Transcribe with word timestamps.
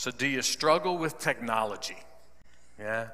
So, 0.00 0.10
do 0.10 0.26
you 0.26 0.40
struggle 0.40 0.96
with 0.96 1.18
technology? 1.18 1.98
Yeah? 2.78 3.08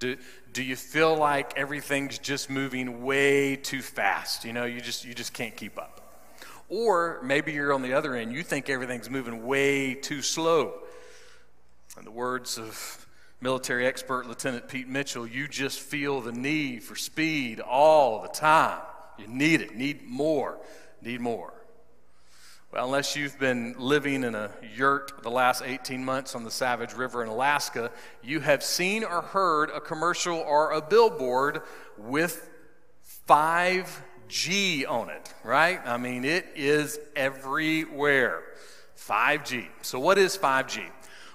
Do, 0.00 0.16
do 0.52 0.64
you 0.64 0.74
feel 0.74 1.16
like 1.16 1.56
everything's 1.56 2.18
just 2.18 2.50
moving 2.50 3.04
way 3.04 3.54
too 3.54 3.80
fast? 3.80 4.44
You 4.44 4.52
know, 4.52 4.64
you 4.64 4.80
just, 4.80 5.04
you 5.04 5.14
just 5.14 5.32
can't 5.32 5.56
keep 5.56 5.78
up. 5.78 6.00
Or 6.68 7.20
maybe 7.22 7.52
you're 7.52 7.72
on 7.72 7.82
the 7.82 7.92
other 7.92 8.16
end, 8.16 8.32
you 8.32 8.42
think 8.42 8.68
everything's 8.68 9.08
moving 9.08 9.46
way 9.46 9.94
too 9.94 10.22
slow. 10.22 10.74
In 11.96 12.04
the 12.04 12.10
words 12.10 12.58
of 12.58 13.06
military 13.40 13.86
expert 13.86 14.26
Lieutenant 14.26 14.66
Pete 14.66 14.88
Mitchell, 14.88 15.24
you 15.24 15.46
just 15.46 15.78
feel 15.78 16.20
the 16.20 16.32
need 16.32 16.82
for 16.82 16.96
speed 16.96 17.60
all 17.60 18.22
the 18.22 18.28
time. 18.30 18.80
You 19.18 19.28
need 19.28 19.60
it, 19.60 19.76
need 19.76 20.02
more, 20.02 20.58
need 21.00 21.20
more. 21.20 21.59
Well, 22.72 22.84
unless 22.84 23.16
you've 23.16 23.36
been 23.36 23.74
living 23.78 24.22
in 24.22 24.36
a 24.36 24.52
yurt 24.76 25.24
the 25.24 25.30
last 25.30 25.62
18 25.66 26.04
months 26.04 26.36
on 26.36 26.44
the 26.44 26.52
Savage 26.52 26.94
River 26.94 27.20
in 27.20 27.28
Alaska, 27.28 27.90
you 28.22 28.38
have 28.38 28.62
seen 28.62 29.02
or 29.02 29.22
heard 29.22 29.70
a 29.70 29.80
commercial 29.80 30.36
or 30.36 30.70
a 30.70 30.80
billboard 30.80 31.62
with 31.98 32.48
5G 33.28 34.88
on 34.88 35.10
it, 35.10 35.34
right? 35.42 35.80
I 35.84 35.96
mean, 35.96 36.24
it 36.24 36.46
is 36.54 37.00
everywhere. 37.16 38.40
5G. 38.96 39.66
So, 39.82 39.98
what 39.98 40.16
is 40.16 40.38
5G? 40.38 40.88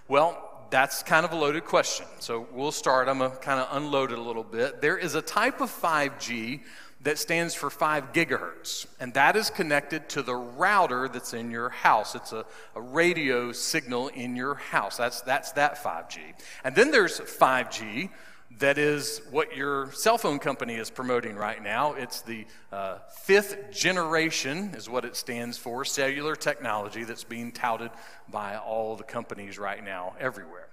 Well, 0.07 0.41
that's 0.69 1.03
kind 1.03 1.25
of 1.25 1.33
a 1.33 1.35
loaded 1.35 1.65
question. 1.65 2.05
So, 2.19 2.47
we'll 2.53 2.71
start. 2.71 3.09
I'm 3.09 3.17
going 3.17 3.31
to 3.31 3.37
kind 3.37 3.59
of 3.59 3.75
unload 3.75 4.13
it 4.13 4.17
a 4.17 4.21
little 4.21 4.43
bit. 4.45 4.81
There 4.81 4.97
is 4.97 5.15
a 5.15 5.21
type 5.21 5.59
of 5.59 5.69
5G 5.69 6.61
that 7.05 7.19
stands 7.19 7.53
for 7.53 7.69
5 7.69 8.13
gigahertz, 8.13 8.87
and 8.99 9.13
that 9.13 9.35
is 9.35 9.51
connected 9.51 10.09
to 10.09 10.23
the 10.23 10.35
router 10.35 11.07
that's 11.07 11.35
in 11.35 11.51
your 11.51 11.69
house. 11.69 12.15
It's 12.15 12.33
a, 12.33 12.45
a 12.73 12.81
radio 12.81 13.51
signal 13.51 14.07
in 14.09 14.35
your 14.35 14.55
house. 14.55 14.97
That's, 14.97 15.21
that's 15.21 15.51
that 15.51 15.81
5G. 15.81 16.17
And 16.63 16.75
then 16.75 16.89
there's 16.89 17.19
5G 17.19 18.09
that 18.57 18.79
is 18.79 19.21
what 19.29 19.55
your 19.55 19.91
cell 19.91 20.17
phone 20.17 20.39
company 20.39 20.75
is 20.75 20.89
promoting 20.89 21.35
right 21.35 21.61
now. 21.61 21.93
It's 21.93 22.21
the 22.21 22.45
uh, 22.71 22.99
fifth 23.23 23.71
generation, 23.71 24.73
is 24.75 24.89
what 24.89 25.05
it 25.05 25.15
stands 25.15 25.59
for, 25.59 25.85
cellular 25.85 26.35
technology 26.35 27.03
that's 27.03 27.23
being 27.23 27.51
touted 27.51 27.91
by 28.31 28.57
all 28.57 28.95
the 28.95 29.03
companies 29.03 29.59
right 29.59 29.83
now 29.83 30.15
everywhere. 30.19 30.69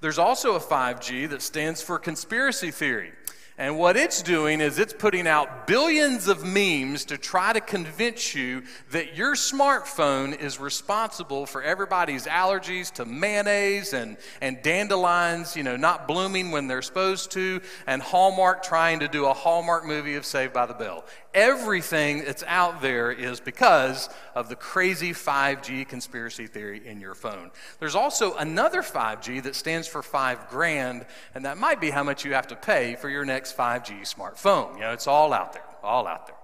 There's 0.00 0.18
also 0.18 0.56
a 0.56 0.60
5G 0.60 1.30
that 1.30 1.42
stands 1.42 1.80
for 1.80 1.98
conspiracy 1.98 2.70
theory. 2.70 3.12
And 3.58 3.78
what 3.78 3.98
it's 3.98 4.22
doing 4.22 4.62
is 4.62 4.78
it's 4.78 4.94
putting 4.94 5.26
out 5.26 5.66
billions 5.66 6.26
of 6.26 6.42
memes 6.42 7.04
to 7.06 7.18
try 7.18 7.52
to 7.52 7.60
convince 7.60 8.34
you 8.34 8.62
that 8.92 9.14
your 9.14 9.34
smartphone 9.34 10.40
is 10.40 10.58
responsible 10.58 11.44
for 11.44 11.62
everybody's 11.62 12.26
allergies 12.26 12.90
to 12.92 13.04
mayonnaise 13.04 13.92
and, 13.92 14.16
and 14.40 14.62
dandelions, 14.62 15.54
you 15.54 15.62
know, 15.62 15.76
not 15.76 16.08
blooming 16.08 16.50
when 16.50 16.66
they're 16.66 16.80
supposed 16.80 17.30
to, 17.32 17.60
and 17.86 18.00
Hallmark 18.00 18.62
trying 18.62 19.00
to 19.00 19.08
do 19.08 19.26
a 19.26 19.34
Hallmark 19.34 19.84
movie 19.84 20.14
of 20.14 20.24
Saved 20.24 20.54
by 20.54 20.64
the 20.64 20.74
Bell. 20.74 21.04
Everything 21.34 22.24
that's 22.24 22.44
out 22.46 22.82
there 22.82 23.10
is 23.10 23.40
because 23.40 24.10
of 24.34 24.50
the 24.50 24.56
crazy 24.56 25.12
5G 25.12 25.88
conspiracy 25.88 26.46
theory 26.46 26.86
in 26.86 27.00
your 27.00 27.14
phone. 27.14 27.50
There's 27.78 27.94
also 27.94 28.34
another 28.34 28.82
5G 28.82 29.42
that 29.44 29.54
stands 29.54 29.88
for 29.88 30.02
5 30.02 30.48
grand, 30.50 31.06
and 31.34 31.46
that 31.46 31.56
might 31.56 31.80
be 31.80 31.88
how 31.88 32.02
much 32.02 32.24
you 32.24 32.34
have 32.34 32.48
to 32.48 32.56
pay 32.56 32.96
for 32.96 33.08
your 33.08 33.24
next 33.24 33.56
5G 33.56 34.02
smartphone. 34.02 34.74
You 34.74 34.80
know, 34.80 34.92
it's 34.92 35.06
all 35.06 35.32
out 35.32 35.54
there, 35.54 35.64
all 35.82 36.06
out 36.06 36.26
there. 36.26 36.36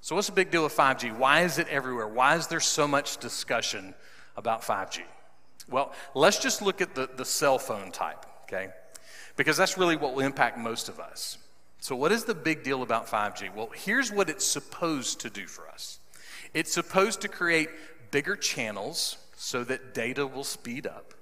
So, 0.00 0.14
what's 0.14 0.28
the 0.28 0.32
big 0.32 0.52
deal 0.52 0.62
with 0.62 0.76
5G? 0.76 1.16
Why 1.16 1.42
is 1.42 1.58
it 1.58 1.66
everywhere? 1.68 2.08
Why 2.08 2.36
is 2.36 2.46
there 2.46 2.60
so 2.60 2.86
much 2.86 3.18
discussion 3.18 3.94
about 4.36 4.62
5G? 4.62 5.00
Well, 5.68 5.92
let's 6.14 6.38
just 6.38 6.62
look 6.62 6.80
at 6.80 6.94
the, 6.94 7.08
the 7.16 7.24
cell 7.24 7.58
phone 7.58 7.90
type, 7.90 8.26
okay? 8.44 8.68
Because 9.36 9.56
that's 9.56 9.76
really 9.76 9.96
what 9.96 10.14
will 10.14 10.24
impact 10.24 10.58
most 10.58 10.88
of 10.88 11.00
us. 11.00 11.38
So, 11.82 11.96
what 11.96 12.12
is 12.12 12.22
the 12.22 12.34
big 12.34 12.62
deal 12.62 12.84
about 12.84 13.08
5G? 13.08 13.52
Well, 13.52 13.70
here's 13.74 14.12
what 14.12 14.30
it's 14.30 14.46
supposed 14.46 15.18
to 15.22 15.30
do 15.30 15.48
for 15.48 15.68
us 15.68 15.98
it's 16.54 16.72
supposed 16.72 17.22
to 17.22 17.28
create 17.28 17.70
bigger 18.12 18.36
channels 18.36 19.16
so 19.34 19.64
that 19.64 19.92
data 19.92 20.24
will 20.24 20.44
speed 20.44 20.86
up. 20.86 21.12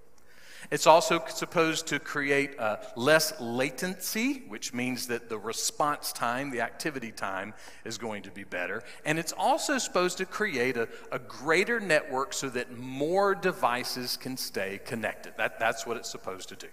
It's 0.71 0.87
also 0.87 1.25
supposed 1.29 1.87
to 1.87 1.99
create 1.99 2.61
uh, 2.61 2.77
less 2.95 3.33
latency, 3.41 4.43
which 4.49 4.75
means 4.75 5.07
that 5.07 5.31
the 5.31 5.39
response 5.39 6.13
time, 6.13 6.51
the 6.51 6.61
activity 6.61 7.11
time, 7.11 7.55
is 7.87 7.97
going 7.97 8.23
to 8.25 8.31
be 8.31 8.45
better. 8.45 8.83
And 9.07 9.19
it's 9.19 9.33
also 9.33 9.79
supposed 9.79 10.19
to 10.19 10.27
create 10.27 10.77
a, 10.77 10.91
a 11.11 11.19
greater 11.19 11.81
network 11.81 12.35
so 12.35 12.51
that 12.51 12.77
more 12.77 13.35
devices 13.35 14.19
can 14.19 14.37
stay 14.37 14.79
connected. 14.85 15.33
That, 15.39 15.59
that's 15.59 15.87
what 15.87 15.97
it's 15.97 16.11
supposed 16.11 16.51
to 16.51 16.57
do. 16.57 16.69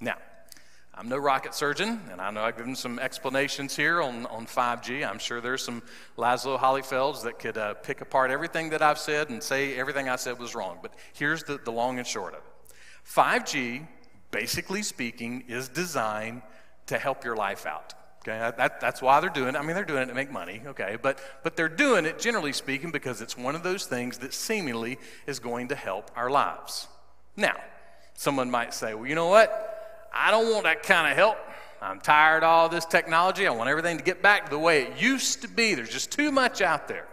Now, 0.00 0.16
I'm 0.98 1.08
no 1.08 1.16
rocket 1.16 1.54
surgeon, 1.54 2.00
and 2.10 2.20
I 2.20 2.32
know 2.32 2.42
I've 2.42 2.56
given 2.56 2.74
some 2.74 2.98
explanations 2.98 3.76
here 3.76 4.02
on, 4.02 4.26
on 4.26 4.46
5G. 4.46 5.08
I'm 5.08 5.20
sure 5.20 5.40
there's 5.40 5.62
some 5.62 5.80
Lazlo 6.16 6.58
Hollyfelds 6.58 7.22
that 7.22 7.38
could 7.38 7.56
uh, 7.56 7.74
pick 7.74 8.00
apart 8.00 8.32
everything 8.32 8.70
that 8.70 8.82
I've 8.82 8.98
said 8.98 9.30
and 9.30 9.40
say 9.40 9.78
everything 9.78 10.08
I 10.08 10.16
said 10.16 10.40
was 10.40 10.56
wrong. 10.56 10.80
But 10.82 10.92
here's 11.12 11.44
the, 11.44 11.60
the 11.64 11.70
long 11.70 11.98
and 11.98 12.06
short 12.06 12.34
of 12.34 12.40
it 12.40 12.74
5G, 13.08 13.86
basically 14.32 14.82
speaking, 14.82 15.44
is 15.46 15.68
designed 15.68 16.42
to 16.86 16.98
help 16.98 17.24
your 17.24 17.36
life 17.36 17.64
out. 17.64 17.94
Okay, 18.24 18.36
that, 18.56 18.80
that's 18.80 19.00
why 19.00 19.20
they're 19.20 19.30
doing 19.30 19.54
it. 19.54 19.56
I 19.56 19.62
mean, 19.62 19.76
they're 19.76 19.84
doing 19.84 20.02
it 20.02 20.06
to 20.06 20.14
make 20.14 20.32
money, 20.32 20.62
okay, 20.66 20.96
but, 21.00 21.20
but 21.44 21.54
they're 21.56 21.68
doing 21.68 22.06
it, 22.06 22.18
generally 22.18 22.52
speaking, 22.52 22.90
because 22.90 23.22
it's 23.22 23.38
one 23.38 23.54
of 23.54 23.62
those 23.62 23.86
things 23.86 24.18
that 24.18 24.34
seemingly 24.34 24.98
is 25.28 25.38
going 25.38 25.68
to 25.68 25.76
help 25.76 26.10
our 26.16 26.28
lives. 26.28 26.88
Now, 27.36 27.54
someone 28.14 28.50
might 28.50 28.74
say, 28.74 28.94
well, 28.94 29.06
you 29.06 29.14
know 29.14 29.28
what? 29.28 29.76
I 30.12 30.30
don't 30.30 30.50
want 30.50 30.64
that 30.64 30.82
kind 30.82 31.10
of 31.10 31.16
help. 31.16 31.38
I'm 31.80 32.00
tired 32.00 32.42
of 32.42 32.48
all 32.48 32.68
this 32.68 32.84
technology. 32.84 33.46
I 33.46 33.50
want 33.50 33.70
everything 33.70 33.98
to 33.98 34.04
get 34.04 34.22
back 34.22 34.46
to 34.46 34.50
the 34.50 34.58
way 34.58 34.82
it 34.82 35.00
used 35.00 35.42
to 35.42 35.48
be. 35.48 35.74
There's 35.74 35.90
just 35.90 36.10
too 36.10 36.32
much 36.32 36.60
out 36.60 36.88
there. 36.88 37.06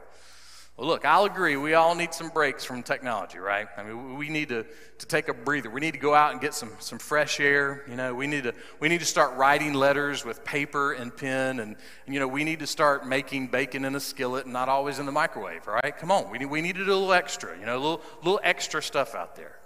Well, 0.77 0.87
look, 0.87 1.05
I'll 1.05 1.23
agree. 1.23 1.55
We 1.55 1.73
all 1.73 1.95
need 1.95 2.13
some 2.13 2.27
breaks 2.27 2.65
from 2.65 2.83
technology, 2.83 3.37
right? 3.37 3.67
I 3.77 3.83
mean, 3.83 4.17
we 4.17 4.27
need 4.27 4.49
to, 4.49 4.65
to 4.97 5.05
take 5.05 5.29
a 5.29 5.33
breather. 5.33 5.69
We 5.69 5.79
need 5.79 5.93
to 5.93 5.99
go 5.99 6.13
out 6.13 6.33
and 6.33 6.41
get 6.41 6.53
some, 6.53 6.71
some 6.79 6.99
fresh 6.99 7.39
air. 7.39 7.85
You 7.87 7.95
know, 7.95 8.13
we 8.13 8.27
need, 8.27 8.43
to, 8.43 8.53
we 8.81 8.89
need 8.89 8.99
to 8.99 9.05
start 9.05 9.37
writing 9.37 9.73
letters 9.73 10.25
with 10.25 10.43
paper 10.43 10.91
and 10.91 11.15
pen. 11.15 11.61
And, 11.61 11.77
you 12.05 12.19
know, 12.19 12.27
we 12.27 12.43
need 12.43 12.59
to 12.59 12.67
start 12.67 13.07
making 13.07 13.47
bacon 13.47 13.85
in 13.85 13.95
a 13.95 14.01
skillet 14.01 14.43
and 14.43 14.51
not 14.51 14.67
always 14.67 14.99
in 14.99 15.05
the 15.05 15.13
microwave, 15.13 15.65
right? 15.65 15.97
Come 15.97 16.11
on. 16.11 16.29
We 16.29 16.39
need, 16.39 16.47
we 16.47 16.61
need 16.61 16.75
to 16.75 16.83
do 16.83 16.91
a 16.91 16.93
little 16.93 17.13
extra, 17.13 17.57
you 17.57 17.65
know, 17.65 17.77
a 17.77 17.79
little, 17.79 18.01
little 18.17 18.41
extra 18.43 18.83
stuff 18.83 19.15
out 19.15 19.37
there. 19.37 19.57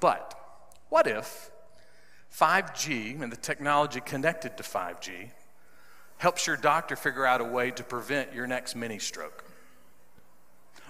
But 0.00 0.38
what 0.94 1.08
if 1.08 1.50
5G 2.38 3.20
and 3.20 3.32
the 3.32 3.36
technology 3.36 3.98
connected 3.98 4.56
to 4.58 4.62
5G 4.62 5.32
helps 6.18 6.46
your 6.46 6.56
doctor 6.56 6.94
figure 6.94 7.26
out 7.26 7.40
a 7.40 7.44
way 7.44 7.72
to 7.72 7.82
prevent 7.82 8.32
your 8.32 8.46
next 8.46 8.76
mini 8.76 9.00
stroke? 9.00 9.44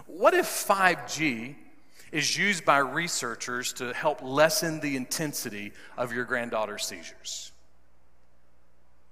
What 0.04 0.34
if 0.34 0.44
5G 0.44 1.54
is 2.12 2.36
used 2.36 2.66
by 2.66 2.76
researchers 2.80 3.72
to 3.74 3.94
help 3.94 4.20
lessen 4.20 4.80
the 4.80 4.94
intensity 4.94 5.72
of 5.96 6.12
your 6.12 6.26
granddaughter's 6.26 6.84
seizures? 6.84 7.50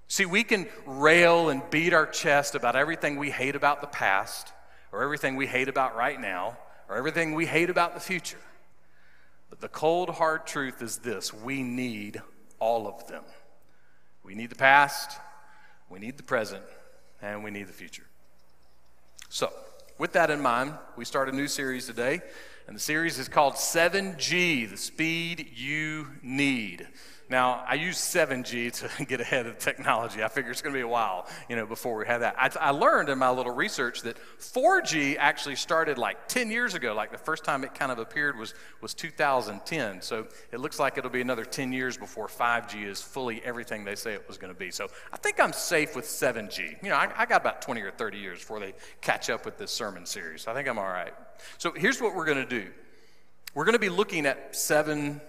See, 0.09 0.27
we 0.27 0.43
can 0.43 0.67
rail 0.85 1.49
and 1.49 1.67
beat 1.71 1.93
our 1.93 2.05
chest 2.05 2.53
about 2.53 2.75
everything 2.75 3.17
we 3.17 3.31
hate 3.31 3.55
about 3.55 3.81
the 3.81 3.87
past, 3.87 4.53
or 4.91 5.01
everything 5.01 5.37
we 5.37 5.47
hate 5.47 5.69
about 5.69 5.95
right 5.95 6.21
now, 6.21 6.55
or 6.87 6.97
everything 6.97 7.33
we 7.33 7.47
hate 7.47 7.71
about 7.71 7.95
the 7.95 7.99
future. 7.99 8.37
But 9.53 9.61
the 9.61 9.67
cold, 9.67 10.09
hard 10.09 10.47
truth 10.47 10.81
is 10.81 10.97
this 10.97 11.31
we 11.31 11.61
need 11.61 12.23
all 12.57 12.87
of 12.87 13.07
them. 13.07 13.23
We 14.23 14.33
need 14.33 14.49
the 14.49 14.55
past, 14.55 15.19
we 15.91 15.99
need 15.99 16.17
the 16.17 16.23
present, 16.23 16.63
and 17.21 17.43
we 17.43 17.51
need 17.51 17.67
the 17.67 17.73
future. 17.73 18.07
So, 19.29 19.53
with 19.99 20.13
that 20.13 20.31
in 20.31 20.41
mind, 20.41 20.73
we 20.95 21.05
start 21.05 21.29
a 21.29 21.31
new 21.31 21.47
series 21.47 21.85
today, 21.85 22.21
and 22.65 22.75
the 22.75 22.79
series 22.79 23.19
is 23.19 23.27
called 23.27 23.53
7G, 23.53 24.71
the 24.71 24.75
speed 24.75 25.51
you 25.53 26.07
need. 26.23 26.87
Now, 27.29 27.63
I 27.67 27.75
use 27.75 27.97
7G 27.97 28.97
to 28.97 29.05
get 29.05 29.21
ahead 29.21 29.45
of 29.45 29.57
technology. 29.57 30.23
I 30.23 30.27
figure 30.27 30.51
it's 30.51 30.61
going 30.61 30.73
to 30.73 30.77
be 30.77 30.83
a 30.83 30.87
while, 30.87 31.27
you 31.49 31.55
know, 31.55 31.65
before 31.65 31.97
we 31.97 32.05
have 32.05 32.21
that. 32.21 32.35
I, 32.37 32.49
I, 32.59 32.71
learned 32.71 33.09
in 33.09 33.17
my 33.17 33.29
little 33.29 33.53
research 33.53 34.01
that 34.01 34.17
4G 34.39 35.15
actually 35.17 35.55
started 35.55 35.97
like 35.97 36.27
10 36.27 36.51
years 36.51 36.73
ago. 36.73 36.93
Like 36.93 37.11
the 37.11 37.17
first 37.17 37.43
time 37.43 37.63
it 37.63 37.73
kind 37.73 37.91
of 37.91 37.99
appeared 37.99 38.37
was, 38.37 38.53
was 38.81 38.93
2010. 38.93 40.01
So 40.01 40.27
it 40.51 40.59
looks 40.59 40.79
like 40.79 40.97
it'll 40.97 41.09
be 41.09 41.21
another 41.21 41.45
10 41.45 41.73
years 41.73 41.97
before 41.97 42.27
5G 42.27 42.85
is 42.85 43.01
fully 43.01 43.41
everything 43.43 43.83
they 43.83 43.95
say 43.95 44.13
it 44.13 44.27
was 44.27 44.37
going 44.37 44.53
to 44.53 44.59
be. 44.59 44.71
So 44.71 44.87
I 45.11 45.17
think 45.17 45.39
I'm 45.39 45.53
safe 45.53 45.95
with 45.95 46.05
7G. 46.05 46.83
You 46.83 46.89
know, 46.89 46.95
I, 46.95 47.09
I 47.15 47.25
got 47.25 47.41
about 47.41 47.61
20 47.61 47.81
or 47.81 47.91
30 47.91 48.17
years 48.17 48.39
before 48.39 48.59
they 48.59 48.73
catch 49.01 49.29
up 49.29 49.45
with 49.45 49.57
this 49.57 49.71
sermon 49.71 50.05
series. 50.05 50.47
I 50.47 50.53
think 50.53 50.67
I'm 50.67 50.77
all 50.77 50.85
right. 50.85 51.13
So 51.57 51.71
here's 51.73 52.01
what 52.01 52.15
we're 52.15 52.25
going 52.25 52.45
to 52.45 52.45
do 52.45 52.69
we're 53.55 53.65
going 53.65 53.73
to 53.73 53.79
be 53.79 53.89
looking 53.89 54.25
at 54.25 54.55
seven 54.55 55.21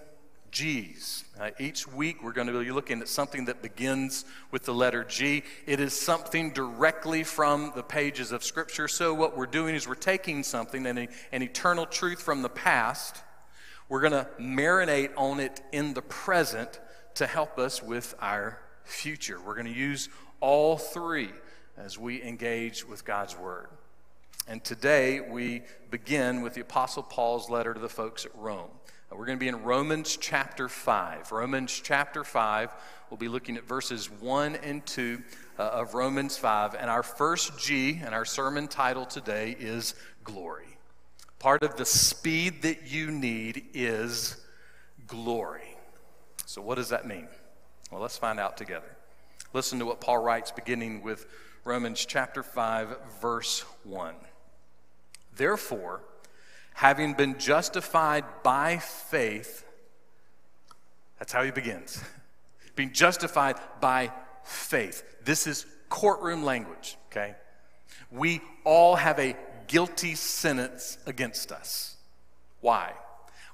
G's. 0.51 1.24
Uh, 1.37 1.49
each 1.59 1.85
week, 1.85 2.23
we're 2.23 2.31
going 2.31 2.47
to 2.47 2.57
be 2.57 2.71
looking 2.71 3.01
at 3.01 3.09
something 3.09 3.43
that 3.43 3.61
begins 3.61 4.23
with 4.51 4.63
the 4.63 4.73
letter 4.73 5.03
G. 5.03 5.43
It 5.65 5.81
is 5.81 5.99
something 5.99 6.51
directly 6.51 7.25
from 7.25 7.73
the 7.75 7.83
pages 7.83 8.31
of 8.31 8.41
Scripture. 8.41 8.87
So, 8.87 9.13
what 9.13 9.35
we're 9.35 9.45
doing 9.45 9.75
is 9.75 9.85
we're 9.85 9.95
taking 9.95 10.43
something, 10.43 10.85
an, 10.85 11.09
an 11.33 11.41
eternal 11.41 11.85
truth 11.85 12.21
from 12.21 12.41
the 12.41 12.47
past, 12.47 13.21
we're 13.89 13.99
going 13.99 14.13
to 14.13 14.27
marinate 14.39 15.11
on 15.17 15.41
it 15.41 15.61
in 15.73 15.93
the 15.93 16.01
present 16.01 16.79
to 17.15 17.27
help 17.27 17.59
us 17.59 17.83
with 17.83 18.15
our 18.21 18.57
future. 18.85 19.37
We're 19.39 19.55
going 19.55 19.67
to 19.67 19.73
use 19.73 20.07
all 20.39 20.77
three 20.77 21.31
as 21.75 21.99
we 21.99 22.23
engage 22.23 22.87
with 22.87 23.03
God's 23.03 23.37
Word. 23.37 23.67
And 24.47 24.63
today 24.63 25.19
we 25.19 25.63
begin 25.91 26.43
with 26.43 26.53
the 26.53 26.61
Apostle 26.61 27.03
Paul's 27.03 27.49
letter 27.49 27.73
to 27.73 27.79
the 27.79 27.89
folks 27.89 28.25
at 28.25 28.35
Rome. 28.35 28.69
We're 29.17 29.25
going 29.25 29.37
to 29.37 29.43
be 29.43 29.47
in 29.47 29.63
Romans 29.63 30.17
chapter 30.19 30.67
5. 30.67 31.31
Romans 31.31 31.81
chapter 31.81 32.25
5, 32.25 32.69
we'll 33.09 33.17
be 33.17 33.29
looking 33.29 33.55
at 33.55 33.65
verses 33.65 34.11
1 34.11 34.57
and 34.57 34.85
2 34.85 35.21
uh, 35.57 35.61
of 35.61 35.93
Romans 35.93 36.37
5. 36.37 36.75
And 36.75 36.89
our 36.89 37.01
first 37.01 37.57
G 37.57 38.01
and 38.03 38.13
our 38.13 38.25
sermon 38.25 38.67
title 38.67 39.05
today 39.05 39.55
is 39.57 39.95
Glory. 40.25 40.77
Part 41.39 41.63
of 41.63 41.77
the 41.77 41.85
speed 41.85 42.63
that 42.63 42.91
you 42.91 43.09
need 43.09 43.67
is 43.73 44.35
glory. 45.07 45.77
So, 46.45 46.61
what 46.61 46.75
does 46.75 46.89
that 46.89 47.07
mean? 47.07 47.29
Well, 47.91 48.01
let's 48.01 48.17
find 48.17 48.37
out 48.37 48.57
together. 48.57 48.97
Listen 49.53 49.79
to 49.79 49.85
what 49.85 50.01
Paul 50.01 50.17
writes 50.17 50.51
beginning 50.51 51.03
with 51.03 51.25
Romans 51.63 52.05
chapter 52.05 52.43
5, 52.43 52.97
verse 53.21 53.61
1. 53.85 54.13
Therefore, 55.37 56.01
having 56.75 57.13
been 57.13 57.39
justified 57.39 58.25
by 58.43 58.77
faith, 58.77 59.65
that's 61.17 61.31
how 61.31 61.41
he 61.41 61.49
begins. 61.49 62.03
Being 62.75 62.91
justified 62.91 63.55
by 63.79 64.11
faith. 64.43 65.03
This 65.23 65.47
is 65.47 65.65
courtroom 65.87 66.43
language, 66.43 66.97
okay? 67.09 67.35
We 68.11 68.41
all 68.65 68.97
have 68.97 69.19
a 69.19 69.37
guilty 69.67 70.15
sentence 70.15 70.97
against 71.05 71.53
us. 71.53 71.95
Why? 72.59 72.91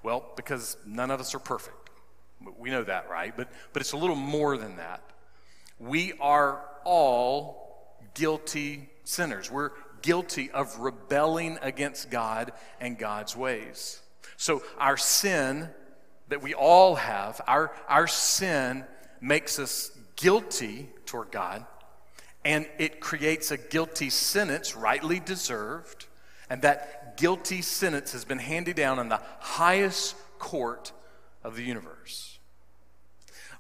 Well, 0.02 0.26
because 0.36 0.76
none 0.88 1.12
of 1.12 1.20
us 1.20 1.36
are 1.36 1.40
perfect. 1.40 1.92
We 2.58 2.72
know 2.72 2.84
that, 2.84 3.08
right? 3.08 3.38
But, 3.38 3.50
but 3.72 3.84
it's 3.84 3.92
a 3.92 3.98
little 3.98 4.16
more 4.16 4.58
than 4.58 4.78
that. 4.78 5.04
We 5.80 6.14
are 6.20 6.66
all 6.84 7.96
guilty 8.16 8.90
sinners. 9.04 9.52
We're 9.52 9.72
guilty 10.02 10.52
of 10.52 10.80
rebelling 10.80 11.58
against 11.62 12.10
God 12.10 12.52
and 12.80 12.98
God's 12.98 13.36
ways. 13.36 14.02
So, 14.38 14.64
our 14.78 14.98
sin 14.98 15.70
that 16.30 16.42
we 16.42 16.54
all 16.54 16.96
have, 16.96 17.42
our, 17.48 17.74
our 17.88 18.08
sin 18.08 18.86
makes 19.20 19.60
us 19.60 19.92
guilty 20.16 20.90
toward 21.06 21.32
God, 21.32 21.66
and 22.44 22.68
it 22.80 23.00
creates 23.00 23.52
a 23.52 23.58
guilty 23.58 24.10
sentence, 24.10 24.76
rightly 24.76 25.20
deserved. 25.20 26.08
And 26.50 26.64
that 26.64 27.18
guilty 27.18 27.62
sentence 27.62 28.12
has 28.14 28.26
been 28.26 28.40
handed 28.40 28.76
down 28.76 29.00
in 29.00 29.10
the 29.10 29.22
highest 29.40 30.16
court 30.40 30.92
of 31.44 31.56
the 31.56 31.64
universe. 31.64 32.40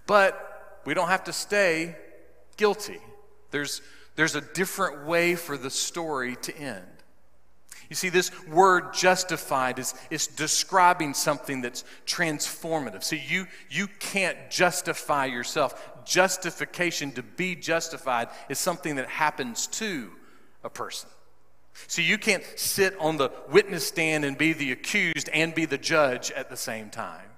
But 0.07 0.81
we 0.85 0.93
don't 0.93 1.07
have 1.07 1.25
to 1.25 1.33
stay 1.33 1.95
guilty. 2.57 2.99
There's, 3.51 3.81
there's 4.15 4.35
a 4.35 4.41
different 4.41 5.05
way 5.05 5.35
for 5.35 5.57
the 5.57 5.69
story 5.69 6.35
to 6.37 6.57
end. 6.57 6.85
You 7.89 7.95
see, 7.95 8.07
this 8.07 8.31
word 8.47 8.93
justified 8.93 9.77
is, 9.77 9.93
is 10.09 10.27
describing 10.27 11.13
something 11.13 11.59
that's 11.59 11.83
transformative. 12.05 13.03
See, 13.03 13.21
you, 13.27 13.47
you 13.69 13.87
can't 13.99 14.37
justify 14.49 15.25
yourself. 15.25 16.05
Justification, 16.05 17.11
to 17.11 17.23
be 17.23 17.53
justified, 17.53 18.29
is 18.47 18.59
something 18.59 18.95
that 18.95 19.07
happens 19.07 19.67
to 19.67 20.09
a 20.63 20.69
person. 20.69 21.09
So 21.87 22.01
you 22.01 22.17
can't 22.17 22.45
sit 22.55 22.95
on 22.97 23.17
the 23.17 23.29
witness 23.49 23.87
stand 23.87 24.23
and 24.23 24.37
be 24.37 24.53
the 24.53 24.71
accused 24.71 25.29
and 25.33 25.53
be 25.53 25.65
the 25.65 25.77
judge 25.77 26.31
at 26.31 26.49
the 26.49 26.57
same 26.57 26.89
time. 26.89 27.30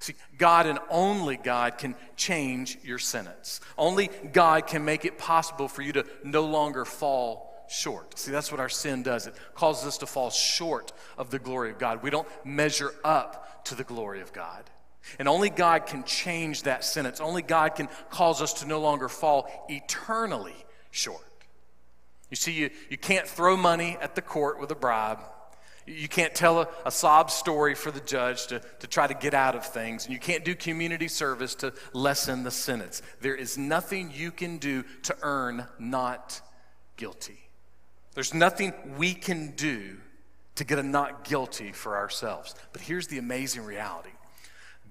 See, 0.00 0.14
God 0.38 0.66
and 0.66 0.78
only 0.88 1.36
God 1.36 1.76
can 1.76 1.94
change 2.16 2.78
your 2.82 2.98
sentence. 2.98 3.60
Only 3.76 4.08
God 4.32 4.66
can 4.66 4.84
make 4.84 5.04
it 5.04 5.18
possible 5.18 5.68
for 5.68 5.82
you 5.82 5.92
to 5.92 6.06
no 6.24 6.46
longer 6.46 6.86
fall 6.86 7.66
short. 7.68 8.18
See, 8.18 8.32
that's 8.32 8.50
what 8.50 8.60
our 8.60 8.70
sin 8.70 9.02
does. 9.02 9.26
It 9.26 9.34
causes 9.54 9.86
us 9.86 9.98
to 9.98 10.06
fall 10.06 10.30
short 10.30 10.92
of 11.18 11.30
the 11.30 11.38
glory 11.38 11.70
of 11.70 11.78
God. 11.78 12.02
We 12.02 12.08
don't 12.08 12.26
measure 12.46 12.94
up 13.04 13.64
to 13.66 13.74
the 13.74 13.84
glory 13.84 14.22
of 14.22 14.32
God. 14.32 14.64
And 15.18 15.28
only 15.28 15.50
God 15.50 15.86
can 15.86 16.04
change 16.04 16.62
that 16.62 16.82
sentence. 16.82 17.20
Only 17.20 17.42
God 17.42 17.74
can 17.74 17.88
cause 18.08 18.40
us 18.40 18.54
to 18.54 18.66
no 18.66 18.80
longer 18.80 19.08
fall 19.08 19.50
eternally 19.68 20.56
short. 20.90 21.26
You 22.30 22.36
see, 22.36 22.52
you, 22.52 22.70
you 22.88 22.96
can't 22.96 23.26
throw 23.26 23.56
money 23.56 23.98
at 24.00 24.14
the 24.14 24.22
court 24.22 24.60
with 24.60 24.70
a 24.70 24.74
bribe. 24.74 25.20
You 25.90 26.08
can't 26.08 26.34
tell 26.34 26.60
a, 26.60 26.68
a, 26.86 26.90
sob 26.90 27.30
story 27.30 27.74
for 27.74 27.90
the 27.90 28.00
judge 28.00 28.46
to, 28.48 28.60
to 28.78 28.86
try 28.86 29.06
to 29.06 29.14
get 29.14 29.34
out 29.34 29.56
of 29.56 29.66
things. 29.66 30.04
And 30.04 30.14
you 30.14 30.20
can't 30.20 30.44
do 30.44 30.54
community 30.54 31.08
service 31.08 31.54
to 31.56 31.72
lessen 31.92 32.44
the 32.44 32.50
sentence. 32.50 33.02
There 33.20 33.34
is 33.34 33.58
nothing 33.58 34.12
you 34.14 34.30
can 34.30 34.58
do 34.58 34.84
to 35.02 35.16
earn 35.22 35.66
not 35.78 36.40
guilty. 36.96 37.50
There's 38.14 38.34
nothing 38.34 38.72
we 38.98 39.14
can 39.14 39.52
do 39.56 39.96
to 40.56 40.64
get 40.64 40.78
a 40.78 40.82
not 40.82 41.24
guilty 41.24 41.72
for 41.72 41.96
ourselves. 41.96 42.54
But 42.72 42.82
here's 42.82 43.06
the 43.06 43.18
amazing 43.18 43.64
reality 43.64 44.10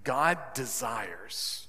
God 0.04 0.38
desires, 0.54 1.68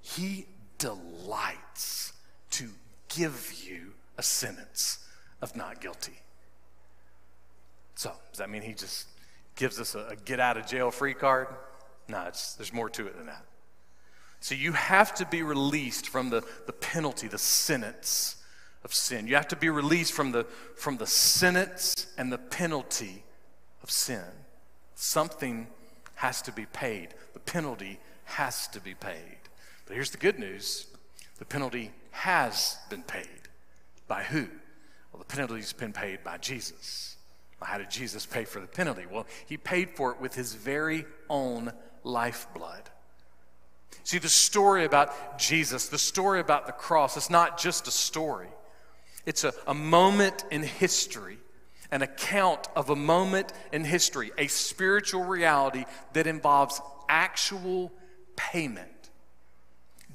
He 0.00 0.46
delights 0.78 2.12
to 2.52 2.68
give 3.08 3.52
you 3.66 3.92
a 4.16 4.22
sentence 4.22 5.06
of 5.42 5.56
not 5.56 5.80
guilty. 5.80 6.18
So, 7.94 8.12
does 8.30 8.38
that 8.38 8.50
mean 8.50 8.62
he 8.62 8.74
just 8.74 9.08
gives 9.56 9.80
us 9.80 9.94
a, 9.94 10.08
a 10.10 10.16
get 10.16 10.40
out 10.40 10.56
of 10.56 10.66
jail 10.66 10.90
free 10.90 11.14
card? 11.14 11.48
No, 12.08 12.22
there's 12.24 12.72
more 12.72 12.90
to 12.90 13.06
it 13.06 13.16
than 13.16 13.26
that. 13.26 13.44
So, 14.40 14.54
you 14.54 14.72
have 14.72 15.14
to 15.14 15.26
be 15.26 15.42
released 15.42 16.08
from 16.08 16.30
the, 16.30 16.44
the 16.66 16.72
penalty, 16.72 17.28
the 17.28 17.38
sentence 17.38 18.36
of 18.84 18.92
sin. 18.92 19.26
You 19.26 19.36
have 19.36 19.48
to 19.48 19.56
be 19.56 19.70
released 19.70 20.12
from 20.12 20.32
the, 20.32 20.44
from 20.76 20.98
the 20.98 21.06
sentence 21.06 22.06
and 22.18 22.30
the 22.30 22.38
penalty 22.38 23.24
of 23.82 23.90
sin. 23.90 24.24
Something 24.94 25.68
has 26.16 26.42
to 26.42 26.52
be 26.52 26.66
paid, 26.66 27.08
the 27.32 27.40
penalty 27.40 27.98
has 28.24 28.68
to 28.68 28.80
be 28.80 28.94
paid. 28.94 29.38
But 29.86 29.94
here's 29.94 30.10
the 30.10 30.18
good 30.18 30.38
news 30.38 30.86
the 31.38 31.44
penalty 31.44 31.90
has 32.10 32.78
been 32.88 33.02
paid. 33.02 33.28
By 34.06 34.22
who? 34.22 34.46
Well, 35.12 35.18
the 35.18 35.24
penalty's 35.24 35.72
been 35.72 35.92
paid 35.92 36.22
by 36.22 36.38
Jesus. 36.38 37.13
How 37.64 37.78
did 37.78 37.90
Jesus 37.90 38.26
pay 38.26 38.44
for 38.44 38.60
the 38.60 38.66
penalty? 38.66 39.04
Well, 39.10 39.26
he 39.46 39.56
paid 39.56 39.90
for 39.90 40.12
it 40.12 40.20
with 40.20 40.34
his 40.34 40.54
very 40.54 41.06
own 41.28 41.72
lifeblood. 42.02 42.90
See, 44.04 44.18
the 44.18 44.28
story 44.28 44.84
about 44.84 45.38
Jesus, 45.38 45.88
the 45.88 45.98
story 45.98 46.40
about 46.40 46.66
the 46.66 46.72
cross, 46.72 47.16
it's 47.16 47.30
not 47.30 47.58
just 47.58 47.88
a 47.88 47.90
story, 47.90 48.48
it's 49.24 49.44
a, 49.44 49.54
a 49.66 49.74
moment 49.74 50.44
in 50.50 50.62
history, 50.62 51.38
an 51.90 52.02
account 52.02 52.68
of 52.76 52.90
a 52.90 52.96
moment 52.96 53.52
in 53.72 53.84
history, 53.84 54.30
a 54.36 54.46
spiritual 54.46 55.24
reality 55.24 55.84
that 56.12 56.26
involves 56.26 56.80
actual 57.08 57.92
payment. 58.36 58.88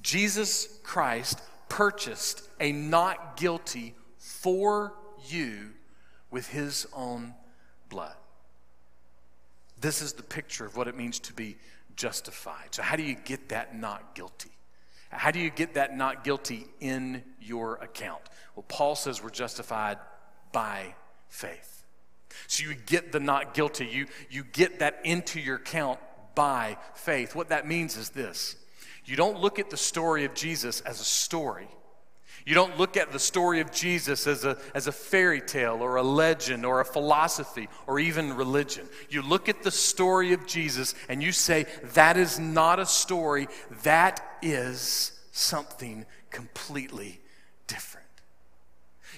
Jesus 0.03 0.79
Christ 0.83 1.41
purchased 1.67 2.47
a 2.59 2.71
not 2.71 3.37
guilty 3.37 3.95
for 4.17 4.93
you 5.27 5.71
with 6.31 6.49
his 6.49 6.87
own 6.93 7.33
blood. 7.89 8.15
This 9.81 10.01
is 10.01 10.13
the 10.13 10.23
picture 10.23 10.65
of 10.65 10.75
what 10.75 10.87
it 10.87 10.95
means 10.95 11.19
to 11.19 11.33
be 11.33 11.57
justified. 11.95 12.69
So, 12.71 12.81
how 12.81 12.95
do 12.95 13.03
you 13.03 13.15
get 13.15 13.49
that 13.49 13.75
not 13.77 14.15
guilty? 14.15 14.51
How 15.09 15.31
do 15.31 15.39
you 15.39 15.49
get 15.49 15.73
that 15.73 15.97
not 15.97 16.23
guilty 16.23 16.67
in 16.79 17.23
your 17.41 17.75
account? 17.75 18.21
Well, 18.55 18.65
Paul 18.67 18.95
says 18.95 19.23
we're 19.23 19.29
justified 19.29 19.97
by 20.51 20.95
faith. 21.29 21.83
So, 22.47 22.63
you 22.63 22.75
get 22.75 23.11
the 23.11 23.19
not 23.19 23.53
guilty, 23.53 23.85
you, 23.85 24.07
you 24.29 24.43
get 24.43 24.79
that 24.79 25.01
into 25.03 25.39
your 25.39 25.57
account 25.57 25.99
by 26.35 26.77
faith. 26.93 27.35
What 27.35 27.49
that 27.49 27.67
means 27.67 27.97
is 27.97 28.09
this 28.09 28.55
you 29.05 29.15
don't 29.15 29.39
look 29.39 29.59
at 29.59 29.69
the 29.69 29.77
story 29.77 30.25
of 30.25 30.33
Jesus 30.33 30.81
as 30.81 31.01
a 31.01 31.05
story. 31.05 31.67
You 32.45 32.55
don't 32.55 32.77
look 32.77 32.97
at 32.97 33.11
the 33.11 33.19
story 33.19 33.59
of 33.59 33.71
Jesus 33.71 34.25
as 34.25 34.45
a, 34.45 34.57
as 34.73 34.87
a 34.87 34.91
fairy 34.91 35.41
tale 35.41 35.81
or 35.81 35.97
a 35.97 36.03
legend 36.03 36.65
or 36.65 36.79
a 36.79 36.85
philosophy 36.85 37.67
or 37.85 37.99
even 37.99 38.35
religion. 38.35 38.87
You 39.09 39.21
look 39.21 39.49
at 39.49 39.63
the 39.63 39.71
story 39.71 40.33
of 40.33 40.47
Jesus 40.47 40.95
and 41.09 41.21
you 41.21 41.31
say, 41.31 41.65
that 41.93 42.17
is 42.17 42.39
not 42.39 42.79
a 42.79 42.85
story, 42.85 43.47
that 43.83 44.21
is 44.41 45.11
something 45.31 46.05
completely 46.31 47.19
different. 47.67 48.07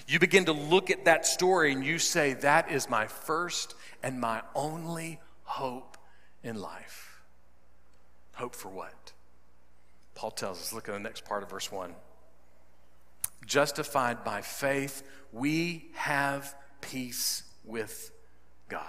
You 0.08 0.18
begin 0.18 0.44
to 0.46 0.52
look 0.52 0.90
at 0.90 1.04
that 1.04 1.26
story 1.26 1.72
and 1.72 1.84
you 1.84 1.98
say, 1.98 2.34
that 2.34 2.70
is 2.70 2.90
my 2.90 3.06
first 3.06 3.74
and 4.02 4.20
my 4.20 4.42
only 4.54 5.20
hope 5.44 5.96
in 6.42 6.60
life. 6.60 7.22
Hope 8.34 8.54
for 8.54 8.68
what? 8.68 9.12
Paul 10.14 10.30
tells 10.30 10.60
us, 10.60 10.72
look 10.72 10.88
at 10.88 10.92
the 10.92 11.00
next 11.00 11.24
part 11.24 11.42
of 11.42 11.50
verse 11.50 11.70
1. 11.70 11.94
Justified 13.46 14.24
by 14.24 14.40
faith, 14.40 15.02
we 15.32 15.90
have 15.94 16.54
peace 16.80 17.42
with 17.64 18.10
God. 18.68 18.86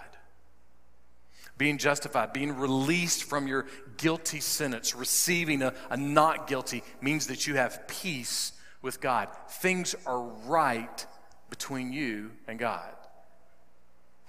Being 1.57 1.77
justified, 1.77 2.33
being 2.33 2.57
released 2.57 3.23
from 3.23 3.47
your 3.47 3.67
guilty 3.97 4.39
sentence, 4.39 4.95
receiving 4.95 5.61
a, 5.61 5.73
a 5.89 5.97
not 5.97 6.47
guilty 6.47 6.83
means 7.01 7.27
that 7.27 7.47
you 7.47 7.55
have 7.55 7.87
peace 7.87 8.53
with 8.81 8.99
God. 8.99 9.29
Things 9.49 9.95
are 10.05 10.21
right 10.45 11.05
between 11.49 11.93
you 11.93 12.31
and 12.47 12.57
God. 12.57 12.93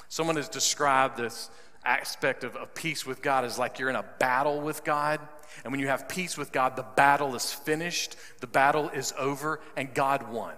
Someone 0.08 0.36
has 0.36 0.48
described 0.48 1.16
this 1.16 1.50
aspect 1.84 2.44
of, 2.44 2.56
of 2.56 2.74
peace 2.74 3.06
with 3.06 3.22
God 3.22 3.44
is 3.44 3.58
like 3.58 3.78
you're 3.78 3.90
in 3.90 3.96
a 3.96 4.04
battle 4.18 4.60
with 4.60 4.84
God. 4.84 5.20
And 5.62 5.72
when 5.72 5.80
you 5.80 5.88
have 5.88 6.08
peace 6.08 6.36
with 6.36 6.52
God, 6.52 6.76
the 6.76 6.86
battle 6.96 7.34
is 7.34 7.52
finished, 7.52 8.16
the 8.40 8.46
battle 8.46 8.88
is 8.88 9.12
over, 9.18 9.60
and 9.76 9.92
God 9.94 10.30
won. 10.30 10.54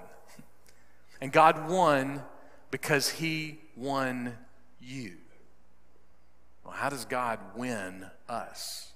And 1.21 1.33
God 1.33 1.69
won 1.69 2.23
because 2.71 3.11
He 3.11 3.59
won 3.77 4.37
you. 4.81 5.17
Well, 6.65 6.75
how 6.75 6.89
does 6.89 7.05
God 7.05 7.39
win 7.55 8.07
us? 8.29 8.93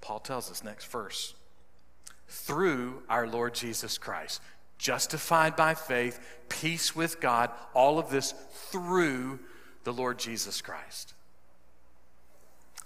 Paul 0.00 0.20
tells 0.20 0.50
us 0.50 0.62
next 0.62 0.86
verse 0.86 1.34
through 2.28 3.02
our 3.08 3.26
Lord 3.26 3.54
Jesus 3.54 3.98
Christ. 3.98 4.40
Justified 4.78 5.56
by 5.56 5.74
faith, 5.74 6.20
peace 6.48 6.94
with 6.94 7.20
God, 7.20 7.50
all 7.74 7.98
of 7.98 8.10
this 8.10 8.34
through 8.70 9.38
the 9.84 9.92
Lord 9.92 10.18
Jesus 10.18 10.60
Christ. 10.60 11.14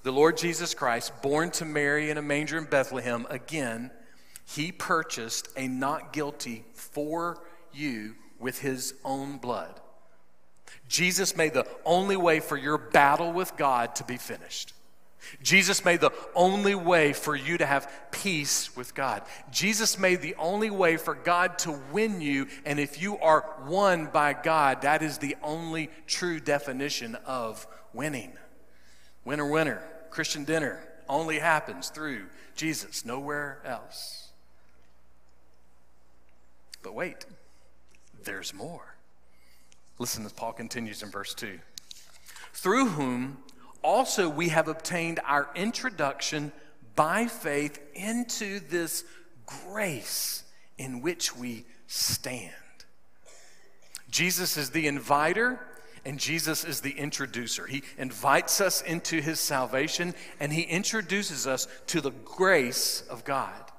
The 0.02 0.12
Lord 0.12 0.38
Jesus 0.38 0.72
Christ, 0.72 1.12
born 1.22 1.50
to 1.52 1.64
Mary 1.64 2.10
in 2.10 2.16
a 2.16 2.22
manger 2.22 2.56
in 2.56 2.64
Bethlehem, 2.64 3.26
again, 3.28 3.90
he 4.46 4.72
purchased 4.72 5.48
a 5.56 5.68
not 5.68 6.12
guilty 6.12 6.64
for 6.72 7.42
you 7.72 8.14
with 8.38 8.60
his 8.60 8.94
own 9.04 9.36
blood. 9.36 9.78
Jesus 10.88 11.36
made 11.36 11.52
the 11.52 11.66
only 11.84 12.16
way 12.16 12.40
for 12.40 12.56
your 12.56 12.78
battle 12.78 13.32
with 13.32 13.56
God 13.56 13.94
to 13.96 14.04
be 14.04 14.16
finished. 14.16 14.72
Jesus 15.42 15.84
made 15.84 16.00
the 16.00 16.12
only 16.34 16.74
way 16.74 17.12
for 17.12 17.36
you 17.36 17.58
to 17.58 17.66
have 17.66 17.92
peace 18.10 18.74
with 18.74 18.94
God. 18.94 19.22
Jesus 19.50 19.98
made 19.98 20.22
the 20.22 20.34
only 20.36 20.70
way 20.70 20.96
for 20.96 21.14
God 21.14 21.58
to 21.58 21.78
win 21.92 22.22
you. 22.22 22.46
And 22.64 22.80
if 22.80 23.02
you 23.02 23.18
are 23.18 23.44
won 23.66 24.06
by 24.06 24.32
God, 24.32 24.82
that 24.82 25.02
is 25.02 25.18
the 25.18 25.36
only 25.42 25.90
true 26.06 26.40
definition 26.40 27.16
of 27.26 27.66
winning. 27.92 28.32
Winner, 29.24 29.46
winner. 29.46 29.82
Christian 30.10 30.44
dinner 30.44 30.80
only 31.08 31.38
happens 31.38 31.88
through 31.88 32.26
Jesus, 32.54 33.04
nowhere 33.04 33.60
else. 33.64 34.30
But 36.82 36.94
wait, 36.94 37.26
there's 38.24 38.54
more. 38.54 38.96
Listen 39.98 40.24
as 40.24 40.32
Paul 40.32 40.52
continues 40.52 41.02
in 41.02 41.10
verse 41.10 41.34
2. 41.34 41.58
Through 42.54 42.88
whom 42.88 43.38
also 43.82 44.28
we 44.28 44.48
have 44.48 44.68
obtained 44.68 45.20
our 45.26 45.48
introduction 45.54 46.52
by 46.96 47.26
faith 47.26 47.80
into 47.94 48.60
this 48.60 49.04
grace 49.46 50.44
in 50.78 51.02
which 51.02 51.36
we 51.36 51.64
stand. 51.86 52.52
Jesus 54.10 54.56
is 54.56 54.70
the 54.70 54.86
inviter 54.86 55.60
and 56.04 56.18
Jesus 56.18 56.64
is 56.64 56.80
the 56.80 56.92
introducer. 56.92 57.66
He 57.66 57.82
invites 57.98 58.60
us 58.60 58.82
into 58.82 59.20
his 59.20 59.40
salvation 59.40 60.14
and 60.38 60.52
he 60.52 60.62
introduces 60.62 61.46
us 61.46 61.66
to 61.88 62.00
the 62.00 62.10
grace 62.10 63.02
of 63.10 63.24
God. 63.24 63.70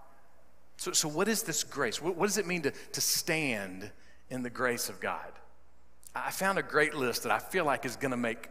So, 0.77 0.91
so 0.91 1.07
what 1.07 1.27
is 1.27 1.43
this 1.43 1.63
grace? 1.63 2.01
What, 2.01 2.15
what 2.15 2.27
does 2.27 2.37
it 2.37 2.47
mean 2.47 2.63
to, 2.63 2.71
to 2.71 3.01
stand 3.01 3.91
in 4.29 4.43
the 4.43 4.49
grace 4.49 4.89
of 4.89 4.99
God? 4.99 5.31
I 6.15 6.31
found 6.31 6.57
a 6.57 6.63
great 6.63 6.93
list 6.93 7.23
that 7.23 7.31
I 7.31 7.39
feel 7.39 7.65
like 7.65 7.85
is 7.85 7.95
going 7.95 8.11
to 8.11 8.17
make 8.17 8.49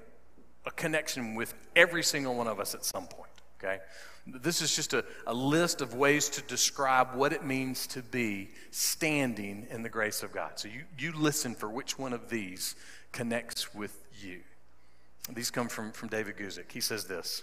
a 0.67 0.71
connection 0.71 1.35
with 1.35 1.55
every 1.77 2.03
single 2.03 2.35
one 2.35 2.47
of 2.47 2.61
us 2.61 2.75
at 2.75 2.85
some 2.85 3.07
point, 3.07 3.30
okay? 3.63 3.79
This 4.27 4.63
is 4.63 4.75
just 4.75 4.93
a, 4.93 5.05
a 5.27 5.35
list 5.35 5.81
of 5.81 5.95
ways 5.95 6.29
to 6.31 6.43
describe 6.43 7.15
what 7.15 7.33
it 7.33 7.45
means 7.45 7.87
to 7.89 8.03
be 8.03 8.51
standing 8.71 9.67
in 9.71 9.83
the 9.83 9.89
grace 9.89 10.23
of 10.23 10.33
God. 10.33 10.53
So 10.59 10.69
you, 10.69 10.85
you 10.99 11.13
listen 11.13 11.55
for 11.55 11.69
which 11.69 11.99
one 11.99 12.13
of 12.13 12.29
these 12.29 12.75
connects 13.13 13.75
with 13.75 13.97
you. 14.23 14.41
These 15.33 15.51
come 15.51 15.69
from, 15.69 15.93
from 15.93 16.09
David 16.09 16.37
Guzik. 16.37 16.71
He 16.73 16.81
says 16.81 17.05
this 17.05 17.43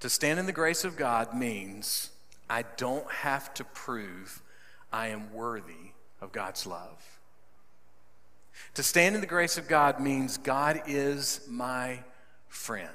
To 0.00 0.08
stand 0.08 0.38
in 0.38 0.46
the 0.46 0.52
grace 0.52 0.84
of 0.84 0.96
God 0.96 1.34
means 1.34 2.10
I 2.48 2.64
don't 2.76 3.10
have 3.10 3.54
to 3.54 3.64
prove 3.64 4.42
I 4.92 5.08
am 5.08 5.32
worthy 5.32 5.92
of 6.20 6.32
God's 6.32 6.66
love. 6.66 7.02
To 8.74 8.82
stand 8.82 9.14
in 9.14 9.20
the 9.20 9.26
grace 9.26 9.58
of 9.58 9.68
God 9.68 10.00
means 10.00 10.38
God 10.38 10.82
is 10.86 11.40
my 11.48 12.00
friend. 12.48 12.88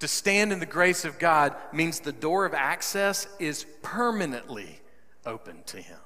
To 0.00 0.08
stand 0.08 0.52
in 0.52 0.58
the 0.58 0.66
grace 0.66 1.04
of 1.04 1.18
God 1.18 1.54
means 1.72 2.00
the 2.00 2.12
door 2.12 2.44
of 2.44 2.54
access 2.54 3.26
is 3.38 3.64
permanently 3.82 4.80
open 5.24 5.62
to 5.66 5.78
Him. 5.78 5.98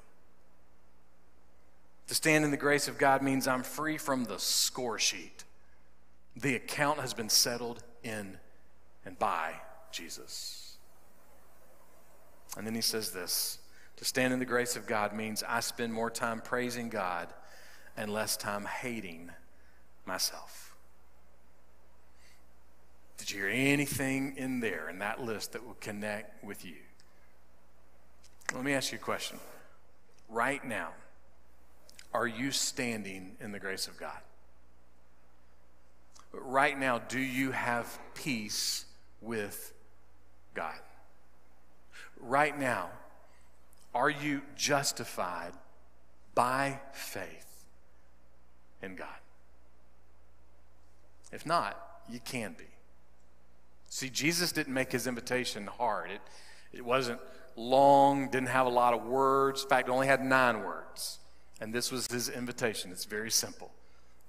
To 2.07 2.15
stand 2.15 2.43
in 2.43 2.51
the 2.51 2.57
grace 2.57 2.87
of 2.87 2.97
God 2.97 3.21
means 3.21 3.47
I'm 3.47 3.63
free 3.63 3.97
from 3.97 4.25
the 4.25 4.39
score 4.39 4.97
sheet. 4.97 5.43
The 6.35 6.55
account 6.55 6.99
has 6.99 7.13
been 7.13 7.29
settled 7.29 7.83
in 8.03 8.37
and 9.05 9.17
by 9.19 9.53
Jesus. 9.91 10.77
And 12.57 12.65
then 12.65 12.73
he 12.73 12.81
says 12.81 13.11
this 13.11 13.59
to 13.97 14.05
stand 14.05 14.31
in 14.31 14.39
the 14.39 14.45
grace 14.45 14.77
of 14.77 14.87
God 14.87 15.13
means 15.13 15.43
I 15.45 15.59
spend 15.59 15.93
more 15.93 16.09
time 16.09 16.39
praising 16.39 16.87
God 16.87 17.27
and 17.97 18.11
less 18.11 18.37
time 18.37 18.63
hating 18.63 19.29
myself. 20.05 20.68
Did 23.29 23.35
you 23.35 23.43
hear 23.43 23.51
anything 23.51 24.33
in 24.37 24.59
there 24.59 24.89
in 24.89 24.97
that 24.99 25.21
list 25.21 25.51
that 25.51 25.63
will 25.63 25.77
connect 25.79 26.43
with 26.43 26.65
you? 26.65 26.77
Let 28.55 28.63
me 28.63 28.73
ask 28.73 28.91
you 28.91 28.97
a 28.97 29.01
question. 29.01 29.37
Right 30.27 30.65
now, 30.65 30.89
are 32.11 32.25
you 32.25 32.49
standing 32.49 33.35
in 33.39 33.51
the 33.51 33.59
grace 33.59 33.87
of 33.87 33.99
God? 33.99 34.17
Right 36.33 36.79
now, 36.79 36.97
do 36.97 37.19
you 37.19 37.51
have 37.51 37.99
peace 38.15 38.85
with 39.21 39.73
God? 40.55 40.79
Right 42.19 42.57
now, 42.57 42.89
are 43.93 44.09
you 44.09 44.41
justified 44.55 45.53
by 46.33 46.79
faith? 46.93 47.45
in 48.81 48.95
God? 48.95 49.07
If 51.31 51.45
not, 51.45 51.77
you 52.09 52.19
can 52.19 52.55
be. 52.57 52.78
See, 53.89 54.09
Jesus 54.09 54.51
didn't 54.51 54.73
make 54.73 54.91
his 54.91 55.07
invitation 55.07 55.67
hard. 55.67 56.11
It, 56.11 56.21
it 56.73 56.85
wasn't 56.85 57.19
long, 57.55 58.29
didn't 58.29 58.49
have 58.49 58.67
a 58.67 58.69
lot 58.69 58.93
of 58.93 59.03
words. 59.05 59.63
In 59.63 59.69
fact, 59.69 59.87
it 59.87 59.91
only 59.91 60.07
had 60.07 60.23
nine 60.23 60.63
words. 60.63 61.19
And 61.59 61.73
this 61.73 61.91
was 61.91 62.07
his 62.07 62.29
invitation. 62.29 62.91
It's 62.91 63.05
very 63.05 63.31
simple. 63.31 63.71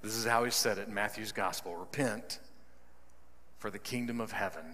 This 0.03 0.17
is 0.17 0.25
how 0.25 0.45
he 0.45 0.51
said 0.51 0.79
it 0.79 0.89
in 0.89 0.95
Matthew's 0.95 1.33
gospel 1.33 1.77
Repent, 1.77 2.41
for 3.59 3.71
the 3.71 3.79
kingdom 3.79 4.21
of 4.21 4.33
heaven 4.33 4.65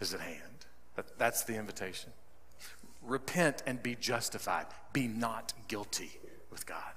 is 0.00 0.14
at 0.14 0.20
hand. 0.20 0.40
That, 0.94 1.18
that's 1.18 1.44
the 1.44 1.56
invitation. 1.56 2.12
Repent 3.02 3.62
and 3.66 3.82
be 3.82 3.96
justified. 3.96 4.66
Be 4.92 5.08
not 5.08 5.52
guilty 5.68 6.12
with 6.50 6.64
God 6.64 6.92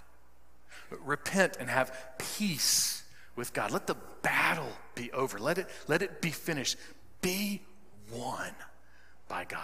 repent 1.03 1.57
and 1.59 1.69
have 1.69 2.17
peace 2.17 3.03
with 3.35 3.53
God. 3.53 3.71
Let 3.71 3.87
the 3.87 3.95
battle 4.21 4.71
be 4.95 5.11
over. 5.11 5.39
Let 5.39 5.57
it, 5.57 5.67
let 5.87 6.01
it 6.01 6.21
be 6.21 6.31
finished. 6.31 6.77
Be 7.21 7.61
won 8.11 8.51
by 9.27 9.45
God. 9.45 9.61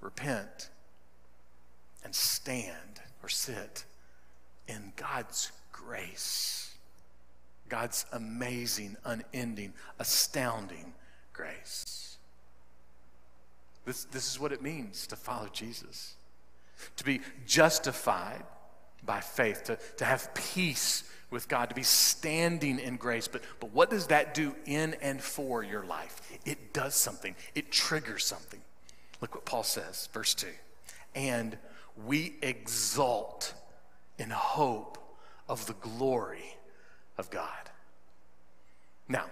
Repent 0.00 0.70
and 2.04 2.14
stand 2.14 3.00
or 3.22 3.28
sit 3.28 3.84
in 4.66 4.92
God's 4.96 5.52
grace, 5.72 6.74
God's 7.68 8.06
amazing, 8.12 8.96
unending, 9.04 9.72
astounding 9.98 10.94
grace. 11.32 12.18
This, 13.84 14.04
this 14.04 14.30
is 14.30 14.38
what 14.38 14.52
it 14.52 14.62
means 14.62 15.06
to 15.08 15.16
follow 15.16 15.48
Jesus, 15.48 16.14
to 16.96 17.04
be 17.04 17.20
justified 17.46 18.44
by 19.04 19.20
faith, 19.20 19.64
to, 19.64 19.78
to 19.96 20.04
have 20.04 20.32
peace 20.34 21.04
with 21.30 21.48
God, 21.48 21.68
to 21.68 21.74
be 21.74 21.82
standing 21.82 22.78
in 22.78 22.96
grace. 22.96 23.28
But, 23.28 23.42
but 23.60 23.72
what 23.72 23.90
does 23.90 24.06
that 24.08 24.34
do 24.34 24.54
in 24.66 24.94
and 25.00 25.20
for 25.20 25.62
your 25.62 25.84
life? 25.84 26.20
It 26.44 26.72
does 26.72 26.94
something, 26.94 27.34
it 27.54 27.70
triggers 27.70 28.24
something. 28.24 28.60
Look 29.20 29.34
what 29.34 29.44
Paul 29.44 29.64
says, 29.64 30.08
verse 30.12 30.34
2. 30.34 30.46
And 31.14 31.58
we 32.06 32.34
exult 32.42 33.54
in 34.18 34.30
hope 34.30 34.98
of 35.48 35.66
the 35.66 35.74
glory 35.74 36.56
of 37.16 37.30
God. 37.30 37.48
Now, 39.08 39.24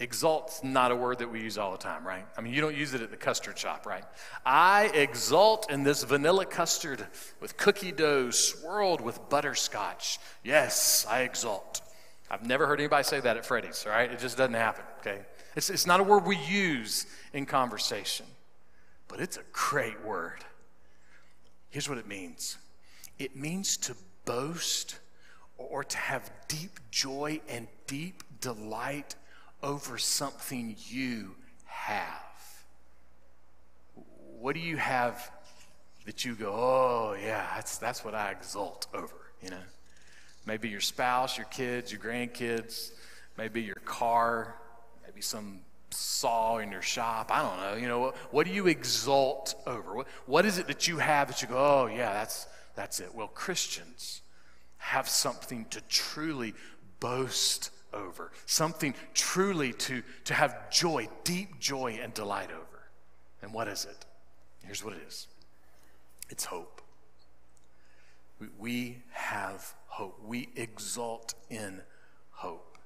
Exalt's 0.00 0.64
not 0.64 0.90
a 0.90 0.96
word 0.96 1.18
that 1.18 1.30
we 1.30 1.40
use 1.40 1.56
all 1.56 1.70
the 1.70 1.78
time, 1.78 2.04
right? 2.04 2.26
I 2.36 2.40
mean, 2.40 2.52
you 2.52 2.60
don't 2.60 2.76
use 2.76 2.94
it 2.94 3.00
at 3.00 3.10
the 3.10 3.16
custard 3.16 3.56
shop, 3.56 3.86
right? 3.86 4.04
I 4.44 4.86
exalt 4.86 5.70
in 5.70 5.84
this 5.84 6.02
vanilla 6.02 6.46
custard 6.46 7.06
with 7.40 7.56
cookie 7.56 7.92
dough 7.92 8.30
swirled 8.30 9.00
with 9.00 9.28
butterscotch. 9.28 10.18
Yes, 10.42 11.06
I 11.08 11.20
exalt. 11.20 11.80
I've 12.28 12.44
never 12.44 12.66
heard 12.66 12.80
anybody 12.80 13.04
say 13.04 13.20
that 13.20 13.36
at 13.36 13.46
Freddy's, 13.46 13.84
all 13.86 13.92
right? 13.92 14.10
It 14.10 14.18
just 14.18 14.36
doesn't 14.36 14.54
happen, 14.54 14.84
okay? 14.98 15.20
It's, 15.54 15.70
it's 15.70 15.86
not 15.86 16.00
a 16.00 16.02
word 16.02 16.26
we 16.26 16.36
use 16.38 17.06
in 17.32 17.46
conversation, 17.46 18.26
but 19.06 19.20
it's 19.20 19.36
a 19.36 19.44
great 19.52 20.04
word. 20.04 20.44
Here's 21.70 21.88
what 21.88 21.98
it 21.98 22.08
means 22.08 22.58
it 23.18 23.36
means 23.36 23.76
to 23.76 23.94
boast 24.24 24.98
or 25.56 25.84
to 25.84 25.96
have 25.96 26.30
deep 26.48 26.80
joy 26.90 27.40
and 27.48 27.68
deep 27.86 28.24
delight 28.40 29.14
over 29.64 29.96
something 29.96 30.76
you 30.88 31.34
have. 31.64 32.22
What 34.38 34.54
do 34.54 34.60
you 34.60 34.76
have 34.76 35.30
that 36.04 36.24
you 36.24 36.34
go, 36.34 36.52
oh, 36.52 37.16
yeah, 37.20 37.46
that's, 37.54 37.78
that's 37.78 38.04
what 38.04 38.14
I 38.14 38.30
exult 38.30 38.86
over, 38.92 39.14
you 39.42 39.48
know? 39.48 39.56
Maybe 40.46 40.68
your 40.68 40.82
spouse, 40.82 41.38
your 41.38 41.46
kids, 41.46 41.90
your 41.90 42.00
grandkids, 42.00 42.90
maybe 43.38 43.62
your 43.62 43.80
car, 43.86 44.54
maybe 45.06 45.22
some 45.22 45.60
saw 45.90 46.58
in 46.58 46.70
your 46.70 46.82
shop. 46.82 47.30
I 47.32 47.40
don't 47.40 47.58
know. 47.58 47.80
You 47.80 47.88
know, 47.88 48.00
what, 48.00 48.16
what 48.30 48.46
do 48.46 48.52
you 48.52 48.66
exult 48.66 49.54
over? 49.66 49.94
What, 49.94 50.06
what 50.26 50.44
is 50.44 50.58
it 50.58 50.66
that 50.66 50.86
you 50.86 50.98
have 50.98 51.28
that 51.28 51.40
you 51.40 51.48
go, 51.48 51.56
oh, 51.56 51.86
yeah, 51.86 52.12
that's, 52.12 52.46
that's 52.76 53.00
it? 53.00 53.14
Well, 53.14 53.28
Christians 53.28 54.20
have 54.76 55.08
something 55.08 55.64
to 55.70 55.80
truly 55.88 56.52
boast 57.00 57.70
over, 57.94 58.32
something 58.46 58.94
truly 59.14 59.72
to, 59.72 60.02
to 60.24 60.34
have 60.34 60.70
joy, 60.70 61.08
deep 61.24 61.58
joy 61.60 61.98
and 62.02 62.12
delight 62.12 62.50
over. 62.50 62.82
And 63.42 63.52
what 63.52 63.68
is 63.68 63.84
it? 63.84 64.04
Here's 64.64 64.84
what 64.84 64.94
it 64.94 65.02
is 65.06 65.26
it's 66.30 66.44
hope. 66.44 66.82
We, 68.40 68.48
we 68.58 68.98
have 69.12 69.74
hope. 69.86 70.20
We 70.24 70.48
exalt 70.56 71.34
in 71.50 71.80
hope. 72.30 72.78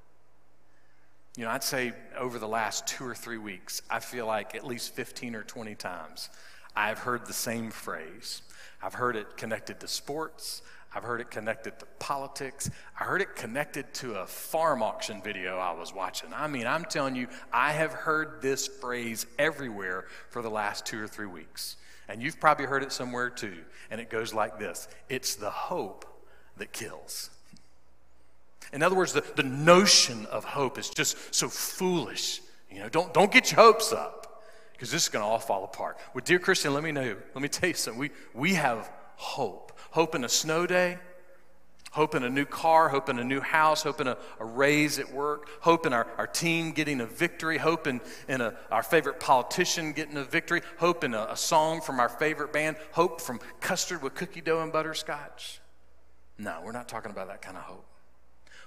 You 1.36 1.44
know, 1.44 1.50
I'd 1.50 1.62
say 1.62 1.92
over 2.18 2.38
the 2.38 2.48
last 2.48 2.86
two 2.86 3.06
or 3.06 3.14
three 3.14 3.38
weeks, 3.38 3.80
I 3.88 4.00
feel 4.00 4.26
like 4.26 4.54
at 4.54 4.66
least 4.66 4.92
15 4.94 5.34
or 5.36 5.44
20 5.44 5.74
times 5.76 6.30
I've 6.74 6.98
heard 6.98 7.26
the 7.26 7.32
same 7.32 7.70
phrase. 7.70 8.42
I've 8.82 8.94
heard 8.94 9.16
it 9.16 9.36
connected 9.36 9.80
to 9.80 9.88
sports. 9.88 10.62
I've 10.95 11.02
heard 11.02 11.21
it 11.21 11.30
connected 11.30 11.78
to 11.80 11.87
politics. 11.99 12.71
I 12.99 13.04
heard 13.04 13.21
it 13.21 13.37
connected 13.37 13.92
to 13.95 14.21
a 14.21 14.26
farm 14.26 14.83
auction 14.83 15.21
video 15.23 15.59
I 15.59 15.73
was 15.73 15.92
watching. 15.92 16.33
I 16.33 16.47
mean, 16.47 16.66
I'm 16.66 16.85
telling 16.85 17.14
you, 17.14 17.28
I 17.52 17.73
have 17.73 17.92
heard 17.92 18.40
this 18.40 18.66
phrase 18.66 19.26
everywhere 19.38 20.07
for 20.30 20.40
the 20.40 20.50
last 20.50 20.87
two 20.87 21.02
or 21.02 21.07
three 21.07 21.26
weeks. 21.26 21.76
And 22.09 22.23
you've 22.23 22.40
probably 22.40 22.64
heard 22.64 22.83
it 22.83 22.92
somewhere 22.92 23.28
too. 23.28 23.59
And 23.90 24.00
it 24.00 24.09
goes 24.09 24.33
like 24.33 24.59
this 24.59 24.88
It's 25.09 25.35
the 25.35 25.50
hope 25.50 26.07
that 26.57 26.73
kills. 26.73 27.30
In 28.73 28.83
other 28.83 28.97
words, 28.97 29.12
the, 29.12 29.25
the 29.37 29.42
notion 29.42 30.26
of 30.26 30.45
hope 30.45 30.78
is 30.78 30.90
just 30.90 31.35
so 31.35 31.49
foolish. 31.49 32.40
You 32.71 32.80
know, 32.80 32.88
don't, 32.88 33.12
don't 33.14 33.33
get 33.33 33.50
your 33.50 33.61
hopes 33.61 33.92
up 33.92 34.42
because 34.73 34.90
this 34.90 35.04
is 35.04 35.09
going 35.09 35.23
to 35.23 35.28
all 35.28 35.38
fall 35.38 35.64
apart. 35.64 35.99
Well, 36.14 36.23
dear 36.25 36.38
Christian, 36.38 36.75
let 36.75 36.83
me 36.83 36.92
know, 36.92 37.16
let 37.35 37.42
me 37.42 37.49
tell 37.49 37.68
you 37.68 37.75
something. 37.75 37.99
We, 37.99 38.11
we 38.35 38.54
have 38.54 38.90
hope. 39.16 39.77
Hope 39.90 40.14
in 40.14 40.25
a 40.25 40.28
snow 40.28 40.66
day, 40.66 40.99
hope 41.90 42.14
in 42.14 42.23
a 42.23 42.30
new 42.30 42.45
car, 42.45 42.88
hope 42.88 43.09
in 43.09 43.18
a 43.18 43.25
new 43.25 43.40
house, 43.40 43.83
hope 43.83 44.00
in 44.00 44.07
a, 44.07 44.16
a 44.38 44.45
raise 44.45 44.99
at 44.99 45.12
work, 45.12 45.49
hope 45.61 45.87
in 45.87 45.92
our, 45.92 46.07
our 46.18 46.26
team 46.26 46.73
getting 46.73 47.00
a 47.00 47.07
victory, 47.07 47.59
hope 47.59 47.87
in, 47.87 48.00
in 48.28 48.40
a, 48.40 48.54
our 48.71 48.83
favorite 48.83 49.18
politician 49.18 49.92
getting 49.92 50.16
a 50.16 50.25
victory, 50.25 50.61
hope 50.78 51.04
in 51.04 51.14
a, 51.14 51.28
a 51.30 51.37
song 51.37 51.80
from 51.80 52.00
our 52.00 52.09
favorite 52.09 52.52
band, 52.52 52.76
hope 52.92 53.21
from 53.21 53.40
custard 53.61 54.02
with 54.02 54.14
cookie 54.14 54.40
dough 54.40 54.62
and 54.62 54.73
butterscotch. 54.73 55.61
No, 56.38 56.61
we're 56.64 56.72
not 56.72 56.88
talking 56.88 57.11
about 57.11 57.29
that 57.29 57.42
kind 57.42 57.57
of 57.57 57.64
hope. 57.64 57.87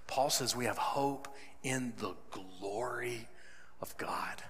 Paul 0.07 0.29
says 0.29 0.55
we 0.55 0.65
have 0.65 0.77
hope 0.77 1.27
in 1.63 1.93
the 1.97 2.15
glory 2.31 3.27
of 3.81 3.95
God. 3.97 4.41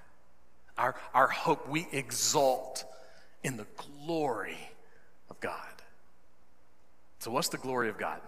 Our, 0.77 0.95
our 1.13 1.27
hope, 1.27 1.69
we 1.69 1.87
exalt 1.91 2.85
in 3.43 3.57
the 3.57 3.67
glory 4.05 4.57
of 5.29 5.39
God. 5.39 5.80
So, 7.21 7.29
what's 7.29 7.49
the 7.49 7.59
glory 7.59 7.87
of 7.87 7.99
God? 7.99 8.19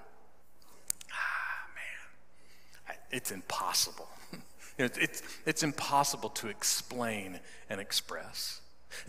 Ah, 1.11 1.67
man, 1.73 2.95
it's 3.09 3.31
impossible. 3.31 4.07
it's, 4.77 5.23
it's 5.47 5.63
impossible 5.63 6.29
to 6.29 6.47
explain 6.49 7.39
and 7.71 7.81
express. 7.81 8.61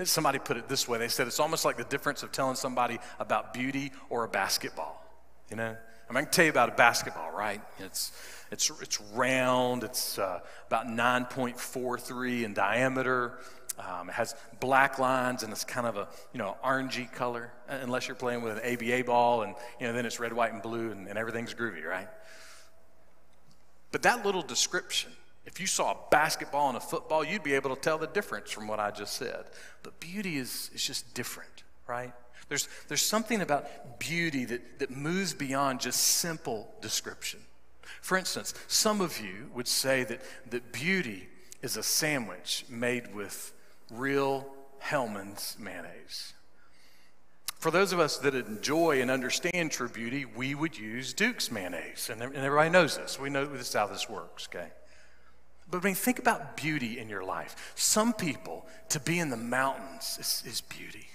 Somebody 0.05 0.38
put 0.38 0.57
it 0.57 0.70
this 0.70 0.88
way 0.88 0.97
they 0.97 1.09
said 1.09 1.27
it's 1.27 1.38
almost 1.38 1.66
like 1.66 1.77
the 1.77 1.85
difference 1.85 2.23
of 2.23 2.33
telling 2.33 2.57
somebody 2.57 2.99
about 3.18 3.53
beauty 3.53 3.92
or 4.09 4.25
a 4.25 4.29
basketball. 4.29 5.05
You 5.51 5.57
know? 5.57 5.77
I, 6.09 6.12
mean, 6.12 6.16
I 6.16 6.23
can 6.23 6.33
tell 6.33 6.47
you 6.47 6.51
about 6.51 6.70
a 6.70 6.77
basketball, 6.77 7.31
right? 7.33 7.61
It's, 7.79 8.12
it's, 8.51 8.70
it's 8.81 9.03
round, 9.12 9.85
it's 9.85 10.18
uh, 10.18 10.40
about 10.66 10.87
9.43 10.87 12.44
in 12.44 12.55
diameter. 12.55 13.38
Um, 13.78 14.08
it 14.08 14.12
has 14.12 14.34
black 14.60 14.98
lines 14.98 15.42
and 15.42 15.52
it's 15.52 15.64
kind 15.64 15.87
of 15.87 15.96
a 15.96 16.08
you 16.32 16.38
know 16.38 16.56
orangey 16.64 17.10
color, 17.10 17.52
unless 17.68 18.06
you're 18.06 18.14
playing 18.14 18.42
with 18.42 18.58
an 18.58 18.74
ABA 18.74 19.04
ball, 19.04 19.42
and 19.42 19.54
you 19.80 19.87
know 19.87 19.92
then 19.92 20.06
it's 20.06 20.20
red, 20.20 20.32
white, 20.32 20.52
and 20.52 20.62
blue, 20.62 20.90
and, 20.90 21.08
and 21.08 21.18
everything's 21.18 21.54
groovy, 21.54 21.84
right? 21.84 22.08
But 23.94 24.02
that 24.02 24.24
little 24.24 24.42
description, 24.42 25.12
if 25.46 25.60
you 25.60 25.66
saw 25.66 25.92
a 25.92 25.96
basketball 26.10 26.68
and 26.68 26.76
a 26.76 26.80
football, 26.80 27.22
you'd 27.22 27.44
be 27.44 27.54
able 27.54 27.74
to 27.74 27.80
tell 27.80 27.98
the 27.98 28.08
difference 28.08 28.50
from 28.50 28.66
what 28.66 28.80
I 28.80 28.90
just 28.90 29.14
said. 29.14 29.44
But 29.84 30.00
beauty 30.00 30.37
is, 30.37 30.70
is 30.74 30.84
just 30.84 31.14
different, 31.14 31.62
right? 31.87 32.12
There's, 32.48 32.68
there's 32.88 33.02
something 33.02 33.40
about 33.40 34.00
beauty 34.00 34.44
that, 34.46 34.80
that 34.80 34.90
moves 34.90 35.32
beyond 35.32 35.80
just 35.80 36.00
simple 36.00 36.74
description. 36.80 37.40
For 38.00 38.18
instance, 38.18 38.54
some 38.66 39.00
of 39.00 39.20
you 39.20 39.50
would 39.54 39.68
say 39.68 40.04
that, 40.04 40.20
that 40.50 40.72
beauty 40.72 41.28
is 41.62 41.76
a 41.76 41.82
sandwich 41.82 42.64
made 42.68 43.14
with 43.14 43.52
real 43.90 44.47
Hellmann's 44.79 45.57
mayonnaise. 45.59 46.35
For 47.59 47.70
those 47.70 47.92
of 47.92 48.01
us 48.01 48.18
that 48.18 48.35
enjoy 48.35 49.01
and 49.01 49.11
understand 49.11 49.70
true 49.70 49.88
beauty, 49.88 50.27
we 50.27 50.55
would 50.55 50.77
use 50.77 51.14
Duke's 51.14 51.51
mayonnaise. 51.51 52.11
And, 52.12 52.20
everybody 52.23 52.68
knows 52.68 52.99
this. 52.99 53.18
We 53.18 53.31
know 53.31 53.47
this 53.47 53.73
how 53.73 53.87
this 53.87 54.09
works, 54.09 54.49
okay? 54.53 54.68
But 55.70 55.79
I 55.79 55.85
mean, 55.85 55.94
think 55.94 56.18
about 56.18 56.59
beauty 56.59 56.99
in 56.99 57.09
your 57.09 57.25
life. 57.25 57.73
Some 57.75 58.12
people, 58.12 58.66
to 58.90 59.01
be 59.01 59.18
in 59.18 59.31
the 59.31 59.38
mountains 59.38 60.18
is, 60.20 60.42
is 60.47 60.61
beauty. 60.61 61.09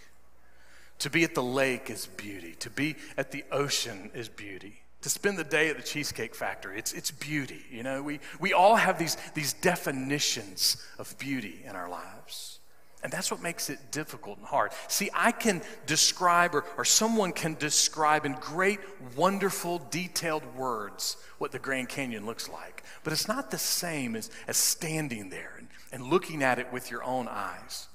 To 1.00 1.10
be 1.10 1.24
at 1.24 1.36
the 1.36 1.44
lake 1.44 1.92
is 1.92 2.08
beauty. 2.08 2.56
To 2.56 2.70
be 2.72 2.96
at 3.16 3.32
the 3.32 3.46
ocean 3.52 4.10
is 4.16 4.28
beauty 4.28 4.82
to 5.02 5.10
spend 5.10 5.38
the 5.38 5.44
day 5.44 5.70
at 5.70 5.78
the 5.78 5.84
Cheesecake 5.84 6.36
Factory. 6.36 6.78
It's, 6.78 6.94
it's 6.94 7.12
beauty, 7.12 7.62
you 7.72 7.84
know. 7.84 8.04
We, 8.04 8.20
we 8.40 8.54
all 8.54 8.76
have 8.76 9.00
these, 9.00 9.16
these 9.34 9.54
definitions 9.54 10.86
of 10.98 11.18
beauty 11.18 11.62
in 11.66 11.76
our 11.76 11.90
lives. 11.90 12.59
And 13.02 13.14
that's 13.14 13.32
what 13.32 13.42
makes 13.42 13.70
it 13.70 13.92
difficult 13.92 14.40
and 14.40 14.46
hard. 14.46 14.72
See, 14.90 15.10
I 15.14 15.32
can 15.32 15.62
describe, 15.86 16.54
or, 16.54 16.66
or 16.78 16.84
someone 16.84 17.32
can 17.32 17.56
describe 17.56 18.26
in 18.26 18.34
great, 18.34 18.80
wonderful, 19.16 19.82
detailed 19.90 20.44
words 20.56 21.16
what 21.38 21.52
the 21.54 21.60
Grand 21.60 21.88
Canyon 21.88 22.26
looks 22.26 22.50
like. 22.50 22.84
But 23.04 23.14
it's 23.14 23.28
not 23.28 23.52
the 23.52 23.58
same 23.58 24.16
as, 24.16 24.30
as 24.48 24.58
standing 24.58 25.30
there 25.30 25.54
and, 25.58 25.68
and 25.94 26.04
looking 26.12 26.44
at 26.44 26.60
it 26.60 26.74
with 26.74 26.92
your 26.92 27.04
own 27.04 27.30
eyes, 27.30 27.88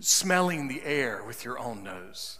smelling 0.00 0.68
the 0.68 0.82
air 0.82 1.22
with 1.26 1.44
your 1.44 1.58
own 1.58 1.82
nose 1.84 2.38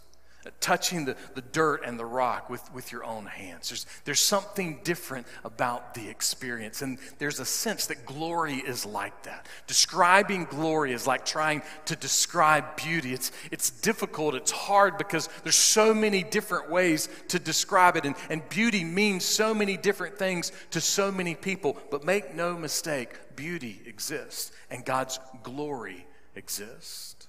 touching 0.59 1.05
the, 1.05 1.15
the 1.35 1.41
dirt 1.41 1.83
and 1.85 1.99
the 1.99 2.05
rock 2.05 2.49
with, 2.49 2.73
with 2.73 2.91
your 2.91 3.03
own 3.03 3.25
hands. 3.25 3.69
There's, 3.69 3.85
there's 4.05 4.19
something 4.19 4.79
different 4.83 5.27
about 5.43 5.93
the 5.93 6.09
experience. 6.09 6.81
And 6.81 6.97
there's 7.19 7.39
a 7.39 7.45
sense 7.45 7.87
that 7.87 8.05
glory 8.05 8.55
is 8.55 8.85
like 8.85 9.23
that. 9.23 9.47
Describing 9.67 10.45
glory 10.45 10.93
is 10.93 11.05
like 11.05 11.25
trying 11.25 11.61
to 11.85 11.95
describe 11.95 12.75
beauty. 12.75 13.13
It's, 13.13 13.31
it's 13.51 13.69
difficult, 13.69 14.35
it's 14.35 14.51
hard 14.51 14.97
because 14.97 15.29
there's 15.43 15.55
so 15.55 15.93
many 15.93 16.23
different 16.23 16.69
ways 16.69 17.09
to 17.29 17.39
describe 17.39 17.95
it. 17.97 18.05
And, 18.05 18.15
and 18.29 18.47
beauty 18.49 18.83
means 18.83 19.23
so 19.25 19.53
many 19.53 19.77
different 19.77 20.17
things 20.17 20.51
to 20.71 20.81
so 20.81 21.11
many 21.11 21.35
people. 21.35 21.77
But 21.89 22.03
make 22.03 22.33
no 22.33 22.57
mistake, 22.57 23.09
beauty 23.35 23.81
exists 23.85 24.51
and 24.69 24.85
God's 24.85 25.19
glory 25.43 26.05
exists. 26.35 27.20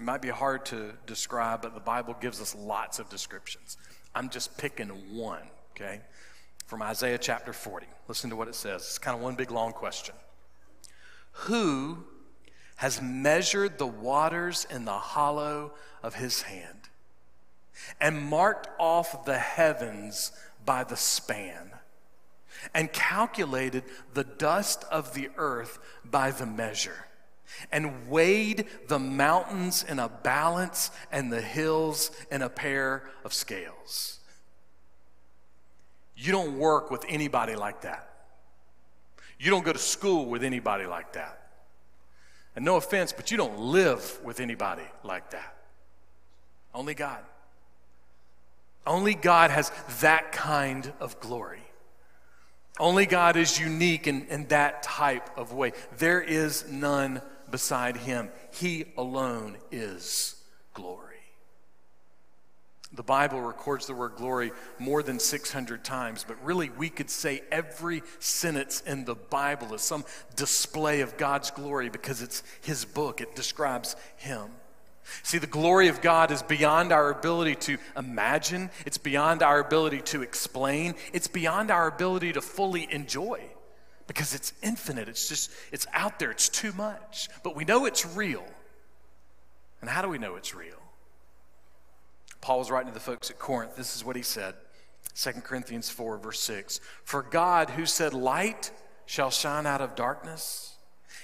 It 0.00 0.04
might 0.04 0.22
be 0.22 0.30
hard 0.30 0.64
to 0.66 0.92
describe, 1.06 1.60
but 1.60 1.74
the 1.74 1.80
Bible 1.80 2.16
gives 2.18 2.40
us 2.40 2.54
lots 2.54 2.98
of 2.98 3.10
descriptions. 3.10 3.76
I'm 4.14 4.30
just 4.30 4.56
picking 4.56 4.88
one, 5.14 5.42
okay? 5.72 6.00
From 6.64 6.80
Isaiah 6.80 7.18
chapter 7.18 7.52
40. 7.52 7.86
Listen 8.08 8.30
to 8.30 8.36
what 8.36 8.48
it 8.48 8.54
says. 8.54 8.80
It's 8.80 8.98
kind 8.98 9.14
of 9.14 9.22
one 9.22 9.34
big 9.34 9.50
long 9.50 9.72
question. 9.72 10.14
Who 11.32 12.04
has 12.76 13.02
measured 13.02 13.76
the 13.76 13.86
waters 13.86 14.66
in 14.70 14.86
the 14.86 14.92
hollow 14.92 15.72
of 16.02 16.14
his 16.14 16.42
hand 16.42 16.88
and 18.00 18.22
marked 18.22 18.70
off 18.78 19.26
the 19.26 19.38
heavens 19.38 20.32
by 20.64 20.82
the 20.84 20.96
span? 20.96 21.72
and 22.74 22.92
calculated 22.92 23.82
the 24.12 24.24
dust 24.24 24.84
of 24.90 25.14
the 25.14 25.30
earth 25.38 25.78
by 26.04 26.30
the 26.30 26.44
measure 26.44 27.06
and 27.72 28.08
weighed 28.08 28.66
the 28.88 28.98
mountains 28.98 29.84
in 29.88 29.98
a 29.98 30.08
balance 30.08 30.90
and 31.10 31.32
the 31.32 31.40
hills 31.40 32.10
in 32.30 32.42
a 32.42 32.48
pair 32.48 33.08
of 33.24 33.32
scales. 33.32 34.18
You 36.16 36.32
don't 36.32 36.58
work 36.58 36.90
with 36.90 37.04
anybody 37.08 37.56
like 37.56 37.82
that. 37.82 38.08
You 39.38 39.50
don't 39.50 39.64
go 39.64 39.72
to 39.72 39.78
school 39.78 40.26
with 40.26 40.44
anybody 40.44 40.84
like 40.84 41.14
that. 41.14 41.38
And 42.54 42.64
no 42.64 42.76
offense, 42.76 43.12
but 43.12 43.30
you 43.30 43.36
don't 43.36 43.58
live 43.58 44.20
with 44.22 44.40
anybody 44.40 44.82
like 45.02 45.30
that. 45.30 45.54
Only 46.74 46.94
God. 46.94 47.20
Only 48.86 49.14
God 49.14 49.50
has 49.50 49.72
that 50.00 50.32
kind 50.32 50.92
of 51.00 51.18
glory. 51.20 51.62
Only 52.78 53.06
God 53.06 53.36
is 53.36 53.58
unique 53.58 54.06
in, 54.06 54.26
in 54.28 54.46
that 54.48 54.82
type 54.82 55.38
of 55.38 55.52
way. 55.52 55.72
There 55.98 56.20
is 56.20 56.70
none 56.70 57.20
beside 57.50 57.96
him. 57.96 58.30
He 58.52 58.86
alone 58.96 59.56
is 59.70 60.36
glory. 60.74 61.06
The 62.92 63.02
Bible 63.04 63.40
records 63.40 63.86
the 63.86 63.94
word 63.94 64.16
glory 64.16 64.50
more 64.80 65.02
than 65.02 65.20
600 65.20 65.84
times, 65.84 66.24
but 66.26 66.42
really 66.42 66.70
we 66.70 66.88
could 66.88 67.08
say 67.08 67.42
every 67.52 68.02
sentence 68.18 68.80
in 68.84 69.04
the 69.04 69.14
Bible 69.14 69.74
is 69.74 69.82
some 69.82 70.04
display 70.34 71.00
of 71.00 71.16
God's 71.16 71.52
glory 71.52 71.88
because 71.88 72.20
it's 72.20 72.42
His 72.62 72.84
book, 72.84 73.20
it 73.20 73.36
describes 73.36 73.94
Him. 74.16 74.50
See, 75.22 75.38
the 75.38 75.46
glory 75.46 75.88
of 75.88 76.02
God 76.02 76.32
is 76.32 76.42
beyond 76.42 76.92
our 76.92 77.10
ability 77.10 77.54
to 77.56 77.78
imagine, 77.96 78.70
it's 78.84 78.98
beyond 78.98 79.42
our 79.42 79.60
ability 79.60 80.02
to 80.02 80.22
explain, 80.22 80.94
it's 81.12 81.28
beyond 81.28 81.70
our 81.70 81.86
ability 81.86 82.32
to 82.32 82.40
fully 82.40 82.92
enjoy 82.92 83.40
because 84.10 84.34
it's 84.34 84.52
infinite. 84.60 85.08
It's 85.08 85.28
just, 85.28 85.52
it's 85.70 85.86
out 85.92 86.18
there, 86.18 86.32
it's 86.32 86.48
too 86.48 86.72
much. 86.72 87.28
But 87.44 87.54
we 87.54 87.64
know 87.64 87.86
it's 87.86 88.04
real. 88.04 88.42
And 89.80 89.88
how 89.88 90.02
do 90.02 90.08
we 90.08 90.18
know 90.18 90.34
it's 90.34 90.52
real? 90.52 90.82
Paul 92.40 92.58
was 92.58 92.72
writing 92.72 92.88
to 92.88 92.94
the 92.94 92.98
folks 92.98 93.30
at 93.30 93.38
Corinth. 93.38 93.76
This 93.76 93.94
is 93.94 94.04
what 94.04 94.16
he 94.16 94.22
said 94.22 94.56
2 95.14 95.30
Corinthians 95.42 95.90
4, 95.90 96.18
verse 96.18 96.40
6. 96.40 96.80
For 97.04 97.22
God, 97.22 97.70
who 97.70 97.86
said, 97.86 98.12
Light 98.12 98.72
shall 99.06 99.30
shine 99.30 99.64
out 99.64 99.80
of 99.80 99.94
darkness, 99.94 100.74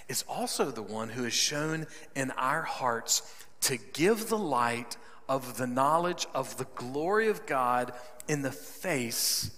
is 0.08 0.24
also 0.28 0.70
the 0.70 0.80
one 0.80 1.08
who 1.08 1.24
has 1.24 1.34
shown 1.34 1.88
in 2.14 2.30
our 2.36 2.62
hearts 2.62 3.22
to 3.62 3.78
give 3.94 4.28
the 4.28 4.38
light 4.38 4.96
of 5.28 5.56
the 5.56 5.66
knowledge 5.66 6.24
of 6.32 6.56
the 6.56 6.68
glory 6.76 7.26
of 7.26 7.46
God 7.46 7.92
in 8.28 8.42
the 8.42 8.52
face 8.52 9.50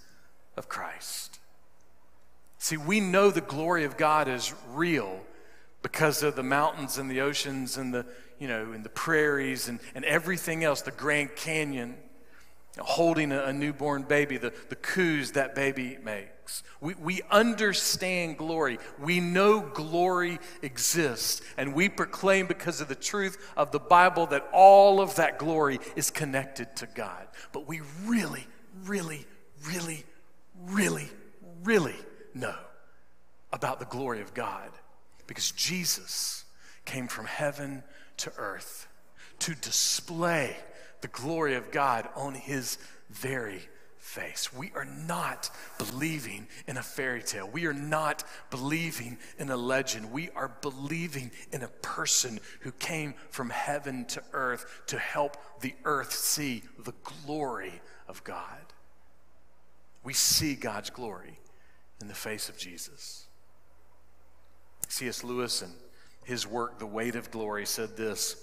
of 0.57 0.67
Christ. 0.67 1.38
See, 2.59 2.77
we 2.77 2.99
know 2.99 3.31
the 3.31 3.41
glory 3.41 3.85
of 3.85 3.97
God 3.97 4.27
is 4.27 4.53
real 4.69 5.21
because 5.81 6.23
of 6.23 6.35
the 6.35 6.43
mountains 6.43 6.97
and 6.97 7.09
the 7.09 7.21
oceans 7.21 7.77
and 7.77 7.93
the 7.93 8.05
you 8.39 8.47
know, 8.47 8.71
in 8.71 8.83
the 8.83 8.89
prairies 8.89 9.67
and, 9.67 9.79
and 9.93 10.05
everything 10.05 10.63
else, 10.63 10.81
the 10.81 10.91
Grand 10.91 11.35
Canyon, 11.35 11.95
holding 12.79 13.31
a, 13.31 13.43
a 13.43 13.53
newborn 13.53 14.03
baby, 14.03 14.37
the, 14.37 14.53
the 14.69 14.77
coos 14.77 15.33
that 15.33 15.53
baby 15.53 15.97
makes. 16.01 16.63
We, 16.79 16.93
we 16.95 17.21
understand 17.29 18.37
glory. 18.37 18.79
We 18.97 19.19
know 19.19 19.59
glory 19.59 20.39
exists. 20.61 21.41
And 21.57 21.73
we 21.73 21.89
proclaim, 21.89 22.47
because 22.47 22.79
of 22.79 22.87
the 22.87 22.95
truth 22.95 23.37
of 23.57 23.71
the 23.71 23.79
Bible, 23.79 24.25
that 24.27 24.47
all 24.53 25.01
of 25.01 25.15
that 25.15 25.37
glory 25.37 25.79
is 25.97 26.09
connected 26.09 26.75
to 26.77 26.87
God. 26.87 27.27
But 27.51 27.67
we 27.67 27.81
really, 28.05 28.47
really, 28.85 29.25
really, 29.67 30.05
really, 30.55 31.09
really 31.63 31.95
know 32.33 32.55
about 33.51 33.79
the 33.79 33.85
glory 33.85 34.21
of 34.21 34.33
God 34.33 34.69
because 35.27 35.51
Jesus 35.51 36.45
came 36.85 37.07
from 37.07 37.25
heaven 37.25 37.83
to 38.17 38.31
earth 38.37 38.87
to 39.39 39.55
display 39.55 40.57
the 41.01 41.07
glory 41.07 41.55
of 41.55 41.71
God 41.71 42.09
on 42.15 42.33
his 42.33 42.77
very 43.09 43.61
face. 43.97 44.51
We 44.51 44.71
are 44.75 44.85
not 44.85 45.49
believing 45.77 46.47
in 46.67 46.77
a 46.77 46.83
fairy 46.83 47.21
tale. 47.21 47.47
We 47.47 47.65
are 47.67 47.73
not 47.73 48.23
believing 48.49 49.17
in 49.37 49.49
a 49.49 49.57
legend. 49.57 50.11
We 50.11 50.29
are 50.31 50.51
believing 50.61 51.31
in 51.51 51.61
a 51.61 51.67
person 51.67 52.39
who 52.61 52.71
came 52.73 53.13
from 53.29 53.49
heaven 53.49 54.05
to 54.05 54.23
earth 54.33 54.83
to 54.87 54.97
help 54.97 55.37
the 55.61 55.75
earth 55.85 56.13
see 56.13 56.63
the 56.83 56.93
glory 57.25 57.81
of 58.07 58.23
God. 58.23 58.73
We 60.03 60.13
see 60.13 60.55
God's 60.55 60.89
glory 60.89 61.38
in 62.01 62.07
the 62.07 62.13
face 62.13 62.49
of 62.49 62.57
Jesus. 62.57 63.25
C.S. 64.87 65.23
Lewis 65.23 65.61
and 65.61 65.73
his 66.23 66.47
work, 66.47 66.79
The 66.79 66.85
Weight 66.85 67.15
of 67.15 67.31
Glory, 67.31 67.65
said 67.65 67.97
this 67.97 68.35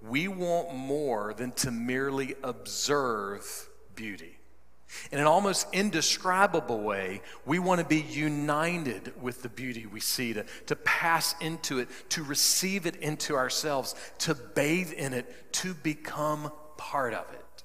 We 0.00 0.28
want 0.28 0.74
more 0.74 1.34
than 1.34 1.52
to 1.52 1.70
merely 1.70 2.34
observe 2.42 3.68
beauty. 3.94 4.38
In 5.10 5.18
an 5.18 5.26
almost 5.26 5.66
indescribable 5.72 6.80
way, 6.80 7.22
we 7.46 7.58
want 7.58 7.80
to 7.80 7.86
be 7.86 8.00
united 8.00 9.14
with 9.20 9.42
the 9.42 9.48
beauty 9.48 9.86
we 9.86 10.00
see, 10.00 10.34
to, 10.34 10.44
to 10.66 10.76
pass 10.76 11.34
into 11.40 11.78
it, 11.78 11.88
to 12.10 12.22
receive 12.22 12.84
it 12.84 12.96
into 12.96 13.34
ourselves, 13.34 13.94
to 14.18 14.34
bathe 14.34 14.92
in 14.92 15.14
it, 15.14 15.52
to 15.54 15.72
become 15.72 16.52
part 16.76 17.14
of 17.14 17.24
it. 17.32 17.62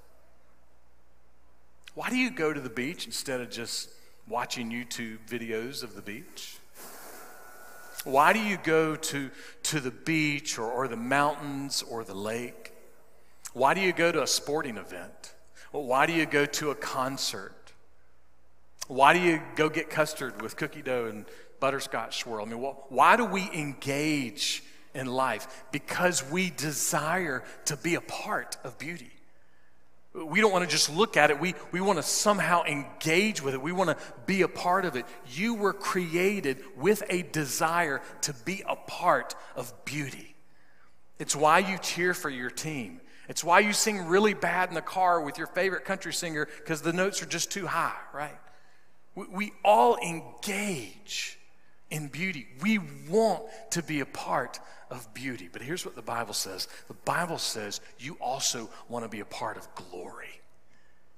Why 1.96 2.10
do 2.10 2.16
you 2.16 2.32
go 2.32 2.54
to 2.54 2.62
the 2.62 2.70
beach 2.70 3.06
instead 3.06 3.42
of 3.42 3.50
just 3.50 3.90
watching 4.28 4.72
YouTube 4.72 5.20
videos 5.28 5.84
of 5.84 5.96
the 5.96 6.02
beach? 6.02 6.58
Why 8.04 8.34
do 8.34 8.40
you 8.40 8.58
go 8.64 8.96
to, 8.96 9.30
to 9.64 9.80
the 9.80 9.92
beach 9.92 10.58
or, 10.58 10.72
or 10.72 10.88
the 10.88 10.96
mountains 10.98 11.84
or 11.84 12.04
the 12.04 12.16
lake? 12.16 12.74
Why 13.54 13.74
do 13.74 13.82
you 13.82 13.92
go 13.92 14.12
to 14.12 14.24
a 14.24 14.28
sporting 14.28 14.78
event? 14.78 15.34
Why 15.72 16.06
do 16.06 16.14
you 16.14 16.26
go 16.26 16.46
to 16.46 16.72
a 16.72 16.76
concert? 16.76 17.74
Why 18.88 19.14
do 19.14 19.20
you 19.20 19.42
go 19.56 19.68
get 19.68 19.90
custard 19.90 20.42
with 20.42 20.56
cookie 20.56 20.82
dough 20.82 21.08
and 21.08 21.26
butterscotch 21.60 22.20
swirl? 22.20 22.46
I 22.46 22.50
mean, 22.50 22.60
why 22.60 23.18
do 23.18 23.26
we 23.26 23.50
engage 23.54 24.64
in 24.94 25.08
life? 25.08 25.66
Because 25.72 26.24
we 26.30 26.50
desire 26.50 27.44
to 27.66 27.76
be 27.76 27.96
a 27.96 28.02
part 28.02 28.58
of 28.64 28.78
beauty. 28.78 29.12
We 30.26 30.42
don't 30.42 30.52
want 30.52 30.66
to 30.66 30.70
just 30.70 30.90
look 30.90 31.16
at 31.16 31.30
it. 31.30 31.40
We, 31.40 31.54
we 31.72 31.80
want 31.80 32.00
to 32.00 32.04
somehow 32.04 32.64
engage 32.64 33.42
with 33.42 33.54
it. 33.54 33.62
We 33.62 33.72
want 33.72 33.92
to 33.92 33.98
be 34.26 34.42
a 34.42 34.48
part 34.48 34.86
of 34.86 34.96
it. 34.96 35.06
You 35.28 35.54
were 35.54 35.74
created 35.74 36.64
with 36.76 37.04
a 37.10 37.22
desire 37.22 38.02
to 38.22 38.34
be 38.34 38.64
a 38.68 38.76
part 38.76 39.36
of 39.56 39.74
beauty. 39.86 40.36
It's 41.20 41.36
why 41.36 41.60
you 41.60 41.78
cheer 41.78 42.14
for 42.14 42.30
your 42.30 42.50
team. 42.50 43.02
It's 43.30 43.44
why 43.44 43.60
you 43.60 43.74
sing 43.74 44.08
really 44.08 44.34
bad 44.34 44.70
in 44.70 44.76
the 44.76 44.82
car 44.82 45.22
with 45.22 45.38
your 45.38 45.48
favorite 45.48 45.86
country 45.86 46.14
singer 46.14 46.48
because 46.60 46.82
the 46.82 46.94
notes 46.94 47.22
are 47.22 47.28
just 47.28 47.52
too 47.52 47.68
high, 47.68 47.98
right? 48.14 48.38
We, 49.16 49.26
we 49.28 49.54
all 49.64 49.98
engage 49.98 51.38
in 51.90 52.08
beauty. 52.08 52.48
We 52.62 52.80
want 53.10 53.44
to 53.72 53.84
be 53.84 54.00
a 54.02 54.06
part 54.06 54.60
of 54.90 55.14
beauty. 55.14 55.50
But 55.52 55.62
here's 55.62 55.86
what 55.86 55.96
the 55.96 56.02
Bible 56.02 56.34
says 56.34 56.68
the 56.88 56.94
Bible 56.94 57.38
says 57.38 57.82
you 58.00 58.18
also 58.22 58.70
want 58.90 59.06
to 59.06 59.10
be 59.10 59.20
a 59.20 59.26
part 59.26 59.58
of 59.58 59.68
glory. 59.76 60.42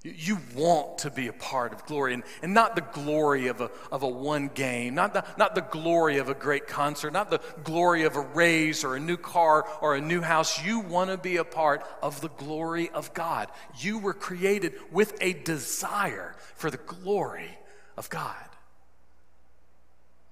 You 0.02 0.40
want 0.56 1.00
to 1.00 1.12
be 1.12 1.28
a 1.28 1.34
part 1.34 1.74
of 1.74 1.86
glory, 1.86 2.14
and, 2.14 2.24
and 2.42 2.54
not 2.54 2.74
the 2.74 2.86
glory 2.94 3.48
of 3.48 3.60
a, 3.60 3.70
of 3.92 4.02
a 4.02 4.08
one 4.08 4.48
game, 4.48 4.96
not 4.96 5.14
the, 5.14 5.26
not 5.38 5.56
the 5.56 5.62
glory 5.62 6.20
of 6.20 6.30
a 6.30 6.34
great 6.34 6.68
concert, 6.68 7.12
not 7.12 7.30
the 7.30 7.42
glory 7.66 8.04
of 8.04 8.16
a 8.16 8.22
raise 8.22 8.86
or 8.86 8.96
a 8.96 9.00
new 9.00 9.18
car 9.18 9.68
or 9.82 9.96
a 9.96 10.02
new 10.02 10.22
house. 10.22 10.64
You 10.64 10.80
want 10.80 11.10
to 11.10 11.18
be 11.18 11.36
a 11.36 11.44
part 11.44 11.86
of 12.02 12.22
the 12.22 12.30
glory 12.30 12.90
of 12.92 13.14
God. 13.14 13.50
You 13.78 14.00
were 14.00 14.14
created 14.14 14.76
with 14.90 15.18
a 15.20 15.34
desire 15.34 16.34
for 16.56 16.72
the 16.72 16.78
glory 16.78 17.58
of 17.98 18.10
God. 18.10 18.49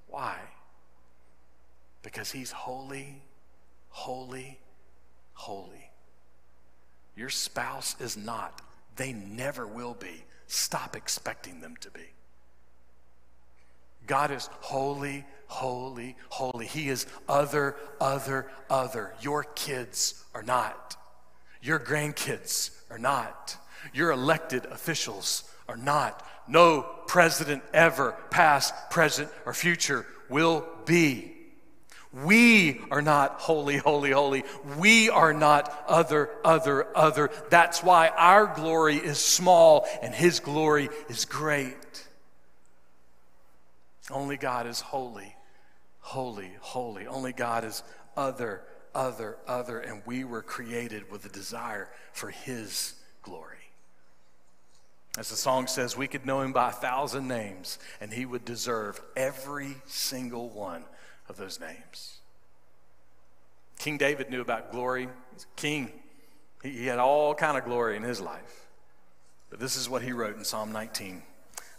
Why? 0.07 0.37
Because 2.01 2.31
He's 2.31 2.51
holy 2.51 3.21
holy, 3.97 4.59
holy. 5.33 5.89
Your 7.15 7.29
spouse 7.29 7.95
is 7.99 8.15
not. 8.15 8.61
They 8.95 9.11
never 9.11 9.65
will 9.65 9.95
be. 9.95 10.23
Stop 10.45 10.95
expecting 10.95 11.61
them 11.61 11.75
to 11.81 11.89
be. 11.89 12.13
God 14.05 14.29
is 14.29 14.49
holy, 14.61 15.25
holy, 15.47 16.15
holy. 16.29 16.67
He 16.67 16.89
is 16.89 17.07
other, 17.27 17.75
other, 17.99 18.51
other. 18.69 19.15
Your 19.19 19.43
kids 19.43 20.23
are 20.35 20.43
not. 20.43 20.95
Your 21.61 21.79
grandkids 21.79 22.69
are 22.91 22.99
not. 22.99 23.57
Your 23.93 24.11
elected 24.11 24.65
officials 24.65 25.43
are 25.67 25.77
not. 25.77 26.25
No 26.47 26.81
president 27.07 27.63
ever, 27.73 28.15
past, 28.29 28.73
present, 28.89 29.29
or 29.45 29.53
future, 29.53 30.05
will 30.29 30.65
be. 30.85 31.33
We 32.13 32.81
are 32.89 33.01
not 33.01 33.41
holy, 33.41 33.77
holy, 33.77 34.11
holy. 34.11 34.43
We 34.77 35.09
are 35.09 35.33
not 35.33 35.85
other, 35.87 36.29
other, 36.43 36.87
other. 36.95 37.29
That's 37.49 37.83
why 37.83 38.07
our 38.07 38.47
glory 38.47 38.95
is 38.95 39.19
small 39.19 39.85
and 40.01 40.15
His 40.15 40.39
glory 40.39 40.89
is 41.09 41.25
great. 41.25 42.07
Only 44.09 44.37
God 44.37 44.67
is 44.67 44.79
holy, 44.79 45.35
holy, 45.99 46.51
holy. 46.61 47.07
Only 47.07 47.33
God 47.33 47.65
is 47.65 47.83
other, 48.15 48.61
other, 48.95 49.37
other. 49.45 49.79
And 49.79 50.01
we 50.05 50.23
were 50.23 50.41
created 50.41 51.11
with 51.11 51.25
a 51.25 51.29
desire 51.29 51.89
for 52.13 52.29
His 52.29 52.93
glory. 53.21 53.56
As 55.17 55.29
the 55.29 55.35
song 55.35 55.65
says, 55.65 55.97
we 55.97 56.07
could 56.07 56.27
know 56.27 56.41
him 56.41 56.53
by 56.53 56.69
a 56.69 56.73
thousand 56.73 57.27
names, 57.27 57.79
and 57.99 58.13
he 58.13 58.25
would 58.25 58.45
deserve 58.45 59.01
every 59.15 59.75
single 59.87 60.49
one 60.49 60.85
of 61.27 61.37
those 61.37 61.59
names. 61.59 62.19
King 63.79 63.97
David 63.97 64.29
knew 64.29 64.41
about 64.41 64.71
glory. 64.71 65.09
He's 65.33 65.43
a 65.43 65.59
king. 65.59 65.91
He, 66.61 66.69
he 66.69 66.85
had 66.85 66.99
all 66.99 67.33
kind 67.33 67.57
of 67.57 67.65
glory 67.65 67.97
in 67.97 68.03
his 68.03 68.21
life. 68.21 68.67
But 69.49 69.59
this 69.59 69.75
is 69.75 69.89
what 69.89 70.03
he 70.03 70.11
wrote 70.11 70.37
in 70.37 70.45
Psalm 70.45 70.71
19. 70.71 71.23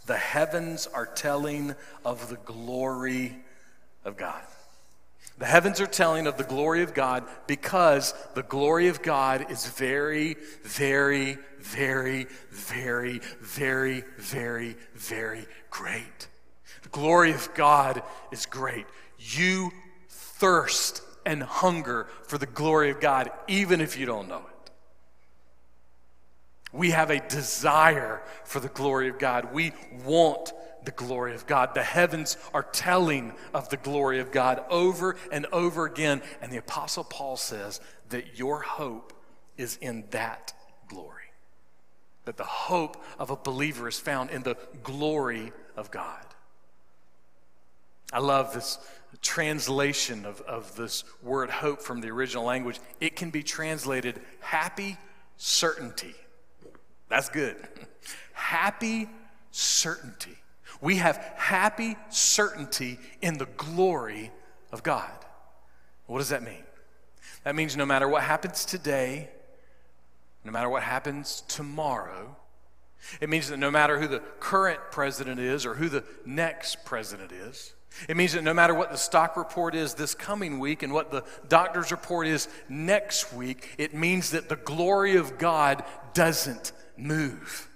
The 0.06 0.16
heavens 0.16 0.88
are 0.88 1.06
telling 1.06 1.76
of 2.04 2.28
the 2.30 2.36
glory 2.36 3.36
of 4.04 4.16
God. 4.16 4.42
The 5.38 5.46
heavens 5.46 5.80
are 5.80 5.86
telling 5.86 6.26
of 6.26 6.36
the 6.36 6.44
glory 6.44 6.82
of 6.82 6.94
God 6.94 7.24
because 7.46 8.12
the 8.34 8.42
glory 8.42 8.88
of 8.88 9.02
God 9.02 9.50
is 9.50 9.66
very, 9.68 10.36
very, 10.64 11.38
very, 11.60 12.26
very, 12.50 13.20
very, 13.40 14.02
very, 14.18 14.76
very 14.94 15.46
great. 15.70 16.28
The 16.82 16.88
glory 16.88 17.30
of 17.32 17.54
God 17.54 18.02
is 18.32 18.46
great. 18.46 18.86
You 19.18 19.70
thirst 20.08 21.02
and 21.24 21.42
hunger 21.42 22.08
for 22.26 22.36
the 22.36 22.46
glory 22.46 22.90
of 22.90 23.00
God, 23.00 23.30
even 23.46 23.80
if 23.80 23.96
you 23.96 24.06
don't 24.06 24.28
know 24.28 24.38
it. 24.38 24.70
We 26.72 26.90
have 26.90 27.10
a 27.10 27.20
desire 27.20 28.22
for 28.44 28.58
the 28.58 28.68
glory 28.68 29.08
of 29.08 29.18
God. 29.18 29.52
We 29.52 29.72
want 30.04 30.52
the 30.88 30.92
glory 30.92 31.34
of 31.34 31.46
God. 31.46 31.74
The 31.74 31.82
heavens 31.82 32.38
are 32.54 32.62
telling 32.62 33.34
of 33.52 33.68
the 33.68 33.76
glory 33.76 34.20
of 34.20 34.32
God 34.32 34.64
over 34.70 35.16
and 35.30 35.44
over 35.52 35.84
again. 35.84 36.22
And 36.40 36.50
the 36.50 36.56
Apostle 36.56 37.04
Paul 37.04 37.36
says 37.36 37.82
that 38.08 38.38
your 38.38 38.62
hope 38.62 39.12
is 39.58 39.76
in 39.82 40.04
that 40.12 40.54
glory. 40.88 41.24
That 42.24 42.38
the 42.38 42.44
hope 42.44 43.04
of 43.18 43.28
a 43.28 43.36
believer 43.36 43.86
is 43.86 44.00
found 44.00 44.30
in 44.30 44.42
the 44.44 44.56
glory 44.82 45.52
of 45.76 45.90
God. 45.90 46.24
I 48.10 48.20
love 48.20 48.54
this 48.54 48.78
translation 49.20 50.24
of, 50.24 50.40
of 50.40 50.74
this 50.74 51.04
word 51.22 51.50
hope 51.50 51.82
from 51.82 52.00
the 52.00 52.08
original 52.08 52.44
language. 52.44 52.80
It 52.98 53.14
can 53.14 53.28
be 53.28 53.42
translated 53.42 54.22
happy 54.40 54.96
certainty. 55.36 56.14
That's 57.10 57.28
good. 57.28 57.56
Happy 58.32 59.10
certainty. 59.50 60.38
We 60.80 60.96
have 60.96 61.16
happy 61.36 61.96
certainty 62.08 62.98
in 63.20 63.38
the 63.38 63.46
glory 63.46 64.30
of 64.72 64.82
God. 64.82 65.10
What 66.06 66.18
does 66.18 66.28
that 66.28 66.42
mean? 66.42 66.62
That 67.44 67.54
means 67.54 67.76
no 67.76 67.86
matter 67.86 68.08
what 68.08 68.22
happens 68.22 68.64
today, 68.64 69.28
no 70.44 70.52
matter 70.52 70.68
what 70.68 70.82
happens 70.82 71.42
tomorrow, 71.48 72.36
it 73.20 73.28
means 73.28 73.48
that 73.48 73.58
no 73.58 73.70
matter 73.70 73.98
who 73.98 74.08
the 74.08 74.20
current 74.40 74.80
president 74.90 75.40
is 75.40 75.64
or 75.64 75.74
who 75.74 75.88
the 75.88 76.04
next 76.24 76.84
president 76.84 77.32
is, 77.32 77.74
it 78.08 78.16
means 78.16 78.34
that 78.34 78.44
no 78.44 78.54
matter 78.54 78.74
what 78.74 78.90
the 78.90 78.98
stock 78.98 79.36
report 79.36 79.74
is 79.74 79.94
this 79.94 80.14
coming 80.14 80.58
week 80.58 80.82
and 80.82 80.92
what 80.92 81.10
the 81.10 81.24
doctor's 81.48 81.90
report 81.90 82.26
is 82.26 82.48
next 82.68 83.32
week, 83.32 83.74
it 83.78 83.94
means 83.94 84.30
that 84.30 84.48
the 84.48 84.56
glory 84.56 85.16
of 85.16 85.38
God 85.38 85.82
doesn't 86.14 86.72
move 86.96 87.68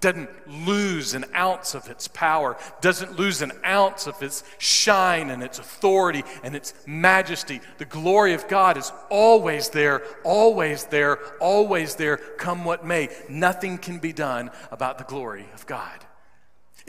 doesn't 0.00 0.30
lose 0.48 1.14
an 1.14 1.24
ounce 1.34 1.74
of 1.74 1.88
its 1.88 2.08
power, 2.08 2.56
doesn't 2.80 3.18
lose 3.18 3.42
an 3.42 3.52
ounce 3.64 4.06
of 4.06 4.22
its 4.22 4.44
shine 4.58 5.30
and 5.30 5.42
its 5.42 5.58
authority 5.58 6.24
and 6.42 6.54
its 6.54 6.74
majesty. 6.86 7.60
The 7.78 7.84
glory 7.84 8.34
of 8.34 8.48
God 8.48 8.76
is 8.76 8.92
always 9.10 9.70
there, 9.70 10.02
always 10.24 10.84
there, 10.84 11.18
always 11.40 11.96
there, 11.96 12.16
come 12.16 12.64
what 12.64 12.84
may. 12.84 13.08
Nothing 13.28 13.78
can 13.78 13.98
be 13.98 14.12
done 14.12 14.50
about 14.70 14.98
the 14.98 15.04
glory 15.04 15.46
of 15.54 15.66
God. 15.66 16.04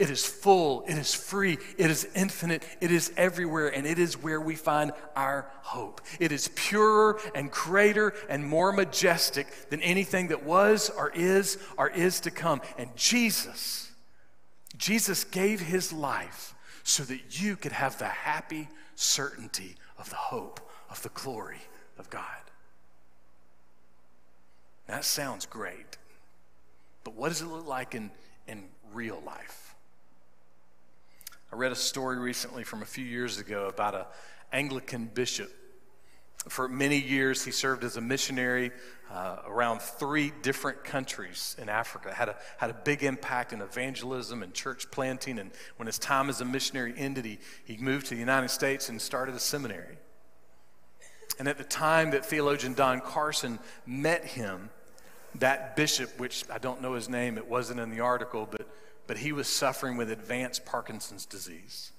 It 0.00 0.08
is 0.08 0.24
full, 0.24 0.82
it 0.88 0.96
is 0.96 1.14
free, 1.14 1.58
it 1.76 1.90
is 1.90 2.08
infinite, 2.14 2.64
it 2.80 2.90
is 2.90 3.12
everywhere, 3.18 3.68
and 3.68 3.86
it 3.86 3.98
is 3.98 4.14
where 4.16 4.40
we 4.40 4.54
find 4.54 4.92
our 5.14 5.46
hope. 5.60 6.00
It 6.18 6.32
is 6.32 6.48
purer 6.54 7.20
and 7.34 7.50
greater 7.50 8.14
and 8.30 8.42
more 8.42 8.72
majestic 8.72 9.68
than 9.68 9.82
anything 9.82 10.28
that 10.28 10.42
was 10.42 10.88
or 10.88 11.10
is 11.10 11.58
or 11.76 11.90
is 11.90 12.20
to 12.20 12.30
come. 12.30 12.62
And 12.78 12.88
Jesus, 12.96 13.92
Jesus 14.78 15.24
gave 15.24 15.60
his 15.60 15.92
life 15.92 16.54
so 16.82 17.02
that 17.02 17.38
you 17.38 17.54
could 17.54 17.72
have 17.72 17.98
the 17.98 18.06
happy 18.06 18.70
certainty 18.94 19.76
of 19.98 20.08
the 20.08 20.16
hope 20.16 20.66
of 20.88 21.02
the 21.02 21.10
glory 21.10 21.60
of 21.98 22.08
God. 22.08 22.24
That 24.86 25.04
sounds 25.04 25.44
great, 25.44 25.98
but 27.04 27.12
what 27.12 27.28
does 27.28 27.42
it 27.42 27.48
look 27.48 27.66
like 27.66 27.94
in, 27.94 28.10
in 28.48 28.64
real 28.94 29.22
life? 29.26 29.69
I 31.52 31.56
read 31.56 31.72
a 31.72 31.76
story 31.76 32.18
recently 32.18 32.62
from 32.62 32.82
a 32.82 32.86
few 32.86 33.04
years 33.04 33.38
ago 33.38 33.66
about 33.66 33.96
an 33.96 34.04
Anglican 34.52 35.06
bishop. 35.12 35.50
For 36.48 36.68
many 36.68 36.96
years, 36.96 37.44
he 37.44 37.50
served 37.50 37.82
as 37.82 37.96
a 37.96 38.00
missionary 38.00 38.70
uh, 39.10 39.38
around 39.46 39.82
three 39.82 40.32
different 40.42 40.84
countries 40.84 41.56
in 41.58 41.68
Africa. 41.68 42.14
Had 42.14 42.28
a, 42.28 42.36
had 42.58 42.70
a 42.70 42.74
big 42.74 43.02
impact 43.02 43.52
in 43.52 43.60
evangelism 43.62 44.44
and 44.44 44.54
church 44.54 44.90
planting. 44.92 45.40
And 45.40 45.50
when 45.76 45.86
his 45.86 45.98
time 45.98 46.30
as 46.30 46.40
a 46.40 46.44
missionary 46.44 46.94
ended, 46.96 47.24
he, 47.24 47.38
he 47.64 47.76
moved 47.76 48.06
to 48.06 48.14
the 48.14 48.20
United 48.20 48.48
States 48.50 48.88
and 48.88 49.02
started 49.02 49.34
a 49.34 49.40
seminary. 49.40 49.98
And 51.40 51.48
at 51.48 51.58
the 51.58 51.64
time 51.64 52.12
that 52.12 52.24
theologian 52.24 52.74
Don 52.74 53.00
Carson 53.00 53.58
met 53.86 54.24
him, 54.24 54.70
that 55.34 55.74
bishop, 55.74 56.18
which 56.18 56.44
I 56.48 56.58
don't 56.58 56.80
know 56.80 56.94
his 56.94 57.08
name, 57.08 57.38
it 57.38 57.48
wasn't 57.48 57.80
in 57.80 57.90
the 57.90 58.00
article, 58.00 58.48
but 58.48 58.68
but 59.10 59.18
he 59.18 59.32
was 59.32 59.48
suffering 59.48 59.96
with 59.96 60.08
advanced 60.08 60.64
Parkinson's 60.64 61.26
disease. 61.26 61.90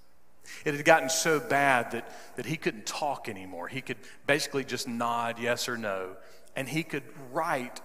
It 0.64 0.74
had 0.74 0.86
gotten 0.86 1.10
so 1.10 1.42
bad 1.42 1.92
that, 1.92 2.10
that 2.38 2.46
he 2.46 2.56
couldn't 2.56 2.86
talk 2.86 3.28
anymore. 3.28 3.68
He 3.68 3.82
could 3.82 3.98
basically 4.26 4.64
just 4.64 4.88
nod 4.88 5.38
yes 5.38 5.68
or 5.68 5.76
no, 5.76 6.16
and 6.56 6.70
he 6.70 6.84
could 6.84 7.04
write 7.34 7.82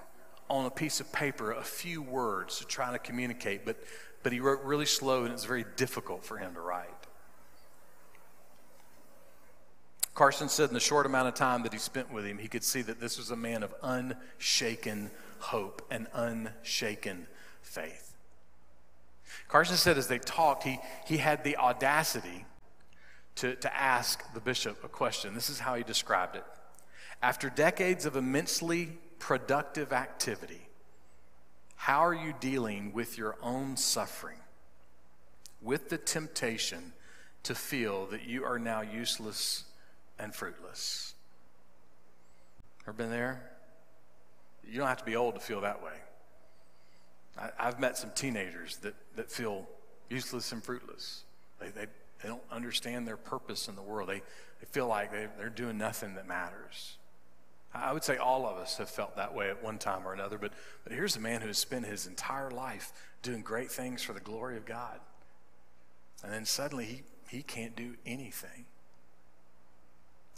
on 0.48 0.64
a 0.64 0.70
piece 0.70 1.00
of 1.00 1.10
paper 1.10 1.50
a 1.50 1.64
few 1.64 2.02
words 2.02 2.60
to 2.60 2.66
try 2.66 2.92
to 2.92 3.00
communicate, 3.00 3.64
but, 3.64 3.76
but 4.22 4.32
he 4.32 4.38
wrote 4.38 4.62
really 4.62 4.86
slow 4.86 5.22
and 5.22 5.30
it 5.30 5.32
was 5.32 5.44
very 5.44 5.64
difficult 5.74 6.24
for 6.24 6.38
him 6.38 6.54
to 6.54 6.60
write. 6.60 6.86
Carson 10.14 10.48
said 10.48 10.68
in 10.68 10.74
the 10.74 10.78
short 10.78 11.04
amount 11.04 11.26
of 11.26 11.34
time 11.34 11.64
that 11.64 11.72
he 11.72 11.80
spent 11.80 12.12
with 12.12 12.24
him, 12.24 12.38
he 12.38 12.46
could 12.46 12.62
see 12.62 12.82
that 12.82 13.00
this 13.00 13.18
was 13.18 13.32
a 13.32 13.36
man 13.36 13.64
of 13.64 13.74
unshaken 13.82 15.10
hope 15.40 15.84
and 15.90 16.06
unshaken 16.14 17.26
faith. 17.60 18.05
Carson 19.48 19.76
said 19.76 19.98
as 19.98 20.08
they 20.08 20.18
talked, 20.18 20.64
he, 20.64 20.78
he 21.06 21.18
had 21.18 21.44
the 21.44 21.56
audacity 21.56 22.44
to, 23.36 23.54
to 23.56 23.74
ask 23.74 24.32
the 24.34 24.40
bishop 24.40 24.82
a 24.82 24.88
question. 24.88 25.34
This 25.34 25.50
is 25.50 25.60
how 25.60 25.74
he 25.74 25.82
described 25.82 26.36
it. 26.36 26.44
After 27.22 27.48
decades 27.48 28.06
of 28.06 28.16
immensely 28.16 28.98
productive 29.18 29.92
activity, 29.92 30.68
how 31.76 32.04
are 32.04 32.14
you 32.14 32.34
dealing 32.40 32.92
with 32.92 33.16
your 33.16 33.36
own 33.42 33.76
suffering, 33.76 34.38
with 35.62 35.88
the 35.88 35.98
temptation 35.98 36.92
to 37.44 37.54
feel 37.54 38.06
that 38.06 38.24
you 38.24 38.44
are 38.44 38.58
now 38.58 38.80
useless 38.80 39.64
and 40.18 40.34
fruitless? 40.34 41.14
Ever 42.84 42.92
been 42.92 43.10
there? 43.10 43.50
You 44.68 44.78
don't 44.78 44.88
have 44.88 44.98
to 44.98 45.04
be 45.04 45.16
old 45.16 45.34
to 45.34 45.40
feel 45.40 45.60
that 45.60 45.82
way. 45.82 45.92
I, 47.38 47.64
have 47.64 47.78
met 47.78 47.98
some 47.98 48.10
teenagers 48.14 48.78
that, 48.78 48.94
that 49.16 49.30
feel 49.30 49.66
useless 50.08 50.52
and 50.52 50.62
fruitless. 50.64 51.24
They, 51.60 51.68
they, 51.68 51.86
they 52.22 52.28
don't 52.28 52.42
understand 52.50 53.06
their 53.06 53.16
purpose 53.16 53.68
in 53.68 53.76
the 53.76 53.82
world. 53.82 54.08
They, 54.08 54.22
they 54.60 54.66
feel 54.70 54.86
like 54.86 55.12
they, 55.12 55.26
they're 55.38 55.48
doing 55.48 55.78
nothing 55.78 56.14
that 56.14 56.26
matters. 56.26 56.96
I 57.74 57.92
would 57.92 58.04
say 58.04 58.16
all 58.16 58.46
of 58.46 58.56
us 58.56 58.78
have 58.78 58.88
felt 58.88 59.16
that 59.16 59.34
way 59.34 59.50
at 59.50 59.62
one 59.62 59.78
time 59.78 60.06
or 60.06 60.14
another, 60.14 60.38
but, 60.38 60.52
but 60.84 60.92
here's 60.92 61.16
a 61.16 61.20
man 61.20 61.42
who 61.42 61.48
has 61.48 61.58
spent 61.58 61.84
his 61.84 62.06
entire 62.06 62.50
life 62.50 62.92
doing 63.22 63.42
great 63.42 63.70
things 63.70 64.02
for 64.02 64.12
the 64.12 64.20
glory 64.20 64.56
of 64.56 64.64
God. 64.64 64.98
And 66.22 66.32
then 66.32 66.44
suddenly 66.46 66.84
he, 66.84 67.02
he 67.28 67.42
can't 67.42 67.76
do 67.76 67.94
anything. 68.06 68.64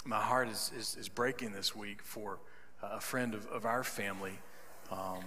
My 0.05 0.21
heart 0.21 0.49
is, 0.49 0.73
is, 0.77 0.97
is 0.99 1.09
breaking 1.09 1.53
this 1.53 1.77
week 1.77 2.03
for 2.03 2.39
a 2.83 3.01
friend 3.01 3.35
of, 3.35 3.47
of 3.49 3.65
our 3.65 3.85
family. 3.85 4.39
Um, 4.91 5.23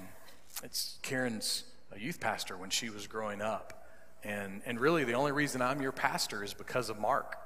it's 0.64 1.00
Karen's 1.02 1.64
youth 1.98 2.20
pastor 2.20 2.58
when 2.58 2.70
she 2.70 2.90
was 2.90 3.08
growing 3.08 3.42
up. 3.42 3.86
And, 4.24 4.62
and 4.66 4.80
really, 4.80 5.04
the 5.04 5.14
only 5.14 5.32
reason 5.32 5.62
I'm 5.62 5.82
your 5.82 5.92
pastor 5.92 6.44
is 6.44 6.54
because 6.54 6.90
of 6.90 7.00
Mark. 7.00 7.38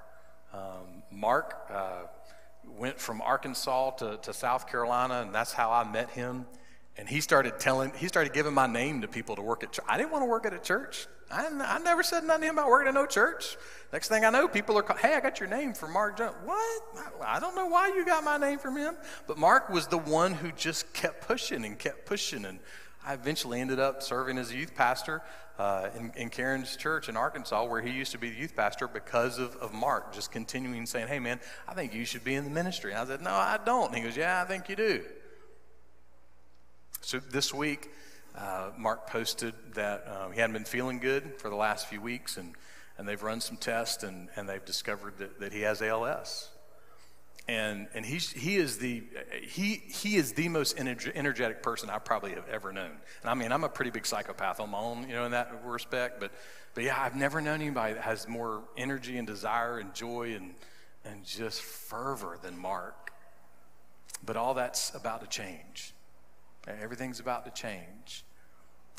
Um, 0.54 1.04
Mark 1.12 1.56
uh, 1.70 2.04
went 2.78 3.00
from 3.00 3.22
Arkansas 3.22 3.92
to, 3.92 4.18
to 4.22 4.34
South 4.34 4.70
Carolina, 4.70 5.22
and 5.22 5.34
that's 5.34 5.54
how 5.54 5.72
I 5.72 5.90
met 5.90 6.10
him. 6.10 6.46
And 6.98 7.10
he 7.10 7.22
started 7.22 7.60
telling, 7.60 7.92
he 7.98 8.08
started 8.08 8.34
giving 8.34 8.54
my 8.54 8.68
name 8.68 9.02
to 9.02 9.08
people 9.08 9.36
to 9.36 9.42
work 9.42 9.64
at 9.64 9.74
church. 9.74 9.86
I 9.88 9.98
didn't 9.98 10.12
want 10.12 10.24
to 10.24 10.30
work 10.30 10.46
at 10.46 10.54
a 10.54 10.60
church. 10.60 11.08
I, 11.30 11.48
I 11.48 11.80
never 11.80 12.04
said 12.04 12.24
nothing 12.24 12.44
to 12.44 12.48
him 12.50 12.58
about 12.58 12.70
working 12.70 12.88
at 12.88 12.94
no 12.94 13.06
church. 13.06 13.58
Next 13.92 14.10
thing 14.10 14.24
I 14.24 14.30
know, 14.30 14.48
people 14.48 14.78
are, 14.78 14.84
call, 14.84 14.98
hey, 14.98 15.16
I 15.16 15.20
got 15.20 15.40
your 15.40 15.50
name 15.50 15.74
from 15.74 15.92
Mark 15.92 16.18
Jones. 16.18 16.36
What? 16.46 16.84
I, 17.22 17.38
I 17.38 17.40
don't 17.40 17.56
know 17.56 17.66
why 17.66 17.88
you 17.88 18.06
got 18.06 18.24
my 18.24 18.38
name 18.38 18.60
from 18.60 18.78
him. 18.78 18.96
But 19.28 19.38
Mark 19.38 19.70
was 19.70 19.88
the 19.88 19.98
one 19.98 20.34
who 20.34 20.52
just 20.52 20.94
kept 20.94 21.28
pushing 21.28 21.66
and 21.66 21.78
kept 21.78 22.06
pushing. 22.06 22.46
And 22.46 22.60
I 23.06 23.14
eventually 23.14 23.62
ended 23.62 23.80
up 23.80 24.02
serving 24.02 24.38
as 24.38 24.52
a 24.52 24.56
youth 24.56 24.74
pastor 24.74 25.22
uh, 25.60 25.90
in, 25.96 26.12
in 26.16 26.30
Karen's 26.30 26.76
church 26.76 27.08
in 27.08 27.16
Arkansas, 27.16 27.64
where 27.66 27.82
he 27.82 27.92
used 27.92 28.12
to 28.14 28.18
be 28.18 28.30
the 28.30 28.38
youth 28.38 28.56
pastor, 28.56 28.88
because 28.88 29.38
of, 29.38 29.56
of 29.58 29.74
Mark 29.74 30.14
just 30.14 30.32
continuing 30.32 30.86
saying, 30.86 31.08
Hey, 31.08 31.20
man, 31.20 31.40
I 31.68 31.74
think 31.74 31.94
you 31.94 32.04
should 32.04 32.24
be 32.24 32.34
in 32.34 32.44
the 32.44 32.50
ministry. 32.50 32.92
And 32.92 33.00
I 33.00 33.06
said, 33.06 33.22
No, 33.22 33.32
I 33.32 33.60
don't. 33.64 33.88
And 33.88 33.96
he 33.96 34.02
goes, 34.02 34.18
Yeah, 34.18 34.42
I 34.42 34.46
think 34.46 34.70
you 34.70 34.76
do. 34.76 35.04
So 37.02 37.20
this 37.20 37.54
week, 37.54 37.92
uh, 38.36 38.72
Mark 38.78 39.08
posted 39.08 39.54
that 39.76 40.08
uh, 40.08 40.30
he 40.32 40.40
hadn't 40.40 40.54
been 40.54 40.66
feeling 40.66 41.00
good 41.00 41.40
for 41.40 41.50
the 41.50 41.56
last 41.56 41.88
few 41.88 42.02
weeks, 42.02 42.38
and, 42.38 42.56
and 42.98 43.08
they've 43.08 43.22
run 43.22 43.40
some 43.40 43.58
tests, 43.58 44.04
and, 44.04 44.30
and 44.36 44.50
they've 44.50 44.66
discovered 44.66 45.20
that, 45.20 45.40
that 45.40 45.54
he 45.54 45.62
has 45.62 45.82
ALS 45.82 46.50
and 47.48 47.88
and 47.94 48.06
he's 48.06 48.32
he 48.32 48.56
is 48.56 48.78
the 48.80 49.04
he 49.44 49.84
he 49.88 50.16
is 50.16 50.34
the 50.34 50.50
most 50.50 50.80
energetic 50.80 51.62
person 51.62 51.90
I 51.90 52.00
probably 52.00 52.32
have 52.32 52.48
ever 52.50 52.74
known. 52.74 52.92
And 53.22 53.30
I 53.30 53.34
mean, 53.36 53.52
I'm 53.52 53.64
a 53.64 53.70
pretty 53.70 53.92
big 53.92 54.06
psychopath 54.06 54.60
on 54.60 54.72
my 54.72 54.80
own, 54.80 55.08
you 55.08 55.16
know, 55.16 55.26
in 55.26 55.32
that 55.32 55.62
respect. 55.64 56.20
But 56.20 56.32
but 56.74 56.84
yeah, 56.84 57.00
I've 57.00 57.16
never 57.16 57.42
known 57.42 57.62
anybody 57.62 57.94
that 57.94 58.04
has 58.04 58.28
more 58.28 58.64
energy 58.78 59.18
and 59.18 59.28
desire 59.28 59.78
and 59.78 59.94
joy 59.94 60.34
and 60.36 60.56
and 61.06 61.24
just 61.24 61.62
fervor 61.62 62.40
than 62.42 62.58
Mark. 62.58 63.12
But 64.26 64.38
all 64.38 64.56
that's 64.56 64.94
about 64.96 65.22
to 65.22 65.28
change. 65.28 65.94
Everything's 66.68 67.20
about 67.20 67.46
to 67.46 67.52
change. 67.52 68.26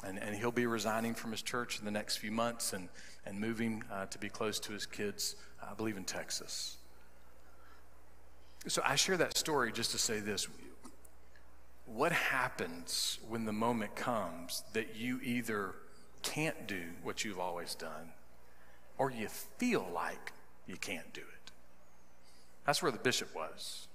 And, 0.05 0.19
and 0.23 0.37
he'll 0.37 0.53
be 0.53 0.67
resigning 0.67 1.15
from 1.15 1.33
his 1.33 1.43
church 1.43 1.79
in 1.79 1.85
the 1.85 1.91
next 1.91 2.19
few 2.19 2.31
months 2.31 2.75
and, 2.75 2.89
and 3.25 3.41
moving 3.41 3.83
uh, 3.91 4.07
to 4.07 4.19
be 4.19 4.29
close 4.29 4.61
to 4.61 4.73
his 4.73 4.87
kids, 4.87 5.37
I 5.61 5.75
believe 5.75 5.97
in 5.97 6.05
Texas. 6.05 6.77
So 8.69 8.83
I 8.85 8.97
share 8.97 9.17
that 9.17 9.37
story 9.37 9.73
just 9.73 9.93
to 9.93 9.99
say 9.99 10.21
this. 10.21 10.49
What 11.87 12.13
happens 12.13 13.21
when 13.29 13.45
the 13.45 13.53
moment 13.53 13.95
comes 13.95 14.65
that 14.73 14.97
you 14.97 15.21
either 15.23 15.75
can't 16.23 16.67
do 16.67 16.83
what 17.03 17.25
you've 17.25 17.39
always 17.39 17.77
done 17.77 18.13
or 18.99 19.11
you 19.11 19.29
feel 19.29 19.87
like 19.95 20.33
you 20.67 20.77
can't 20.77 21.13
do 21.13 21.21
it? 21.21 21.51
That's 22.67 22.83
where 22.83 22.91
the 22.91 22.99
bishop 22.99 23.35
was. 23.37 23.87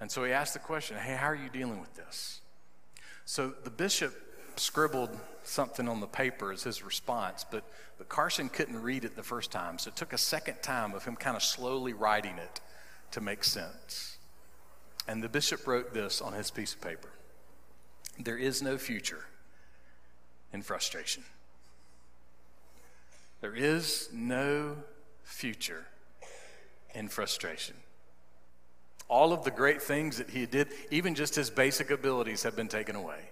And 0.00 0.10
so 0.10 0.22
he 0.24 0.32
asked 0.32 0.52
the 0.52 0.60
question 0.60 0.96
hey, 0.96 1.16
how 1.16 1.26
are 1.26 1.34
you 1.34 1.48
dealing 1.48 1.80
with 1.80 1.94
this? 1.96 2.40
So 3.24 3.52
the 3.64 3.70
bishop 3.70 4.14
scribbled 4.56 5.10
something 5.42 5.88
on 5.88 5.98
the 5.98 6.06
paper 6.06 6.52
as 6.52 6.62
his 6.62 6.84
response, 6.84 7.44
but, 7.50 7.64
but 7.98 8.08
Carson 8.08 8.48
couldn't 8.48 8.80
read 8.80 9.04
it 9.04 9.16
the 9.16 9.22
first 9.24 9.50
time. 9.50 9.78
So 9.78 9.88
it 9.88 9.96
took 9.96 10.12
a 10.12 10.18
second 10.18 10.62
time 10.62 10.94
of 10.94 11.04
him 11.04 11.16
kind 11.16 11.36
of 11.36 11.42
slowly 11.42 11.92
writing 11.92 12.38
it 12.38 12.60
to 13.12 13.20
make 13.20 13.44
sense. 13.44 14.18
And 15.06 15.22
the 15.22 15.28
bishop 15.28 15.66
wrote 15.66 15.94
this 15.94 16.20
on 16.20 16.32
his 16.32 16.50
piece 16.50 16.74
of 16.74 16.80
paper 16.80 17.10
There 18.18 18.38
is 18.38 18.62
no 18.62 18.78
future 18.78 19.24
in 20.52 20.62
frustration. 20.62 21.24
There 23.40 23.54
is 23.54 24.08
no 24.12 24.76
future 25.24 25.86
in 26.94 27.08
frustration. 27.08 27.74
All 29.08 29.32
of 29.32 29.44
the 29.44 29.50
great 29.50 29.82
things 29.82 30.18
that 30.18 30.30
he 30.30 30.46
did, 30.46 30.68
even 30.90 31.14
just 31.14 31.34
his 31.34 31.50
basic 31.50 31.90
abilities, 31.90 32.44
have 32.44 32.54
been 32.54 32.68
taken 32.68 32.94
away. 32.94 33.30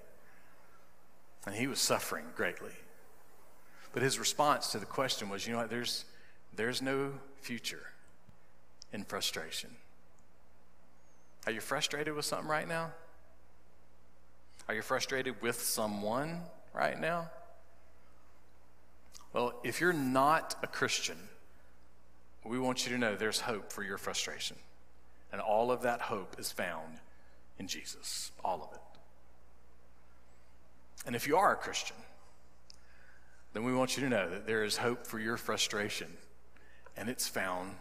And 1.47 1.55
he 1.55 1.69
was 1.69 1.81
suffering 1.81 2.25
greatly. 2.37 2.73
But 3.93 4.03
his 4.03 4.19
response 4.19 4.73
to 4.73 4.79
the 4.79 4.87
question 4.87 5.29
was 5.29 5.47
you 5.47 5.53
know 5.53 5.61
what? 5.61 5.71
There's, 5.71 6.05
there's 6.55 6.83
no 6.83 7.13
future 7.41 7.91
in 8.93 9.05
frustration. 9.05 9.71
Are 11.47 11.53
you 11.53 11.61
frustrated 11.61 12.15
with 12.15 12.25
something 12.25 12.49
right 12.49 12.69
now? 12.69 12.91
Are 14.69 14.75
you 14.75 14.83
frustrated 14.83 15.41
with 15.43 15.61
someone 15.61 16.43
right 16.73 16.99
now? 17.01 17.31
Well, 19.33 19.55
if 19.65 19.81
you're 19.81 19.93
not 19.93 20.57
a 20.63 20.67
Christian, 20.67 21.17
we 22.45 22.59
want 22.59 22.87
you 22.87 22.93
to 22.93 22.99
know 22.99 23.15
there's 23.15 23.41
hope 23.41 23.73
for 23.73 23.83
your 23.83 23.99
frustration. 23.99 24.57
And 25.33 25.41
all 25.41 25.71
of 25.71 25.83
that 25.83 26.01
hope 26.01 26.37
is 26.39 26.51
found 26.51 26.99
in 27.59 27.69
Jesus, 27.69 28.33
all 28.45 28.63
of 28.63 28.75
it. 28.75 28.81
And 31.07 31.15
if 31.15 31.27
you 31.27 31.37
are 31.37 31.53
a 31.53 31.57
Christian, 31.57 31.97
then 33.53 33.65
we 33.65 33.75
want 33.75 33.97
you 33.97 34.03
to 34.03 34.09
know 34.09 34.29
that 34.29 34.47
there 34.47 34.65
is 34.65 34.77
hope 34.77 35.07
for 35.07 35.19
your 35.19 35.37
frustration, 35.37 36.09
and 36.97 37.09
it's 37.09 37.29
found 37.29 37.77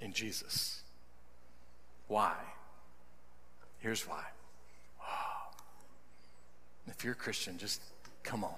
in 0.00 0.12
Jesus. 0.12 0.82
Why? 2.08 2.34
Here's 3.78 4.06
why. 4.08 4.24
If 6.86 7.04
you're 7.04 7.12
a 7.12 7.16
Christian, 7.16 7.56
just 7.56 7.80
come 8.22 8.44
on. 8.44 8.54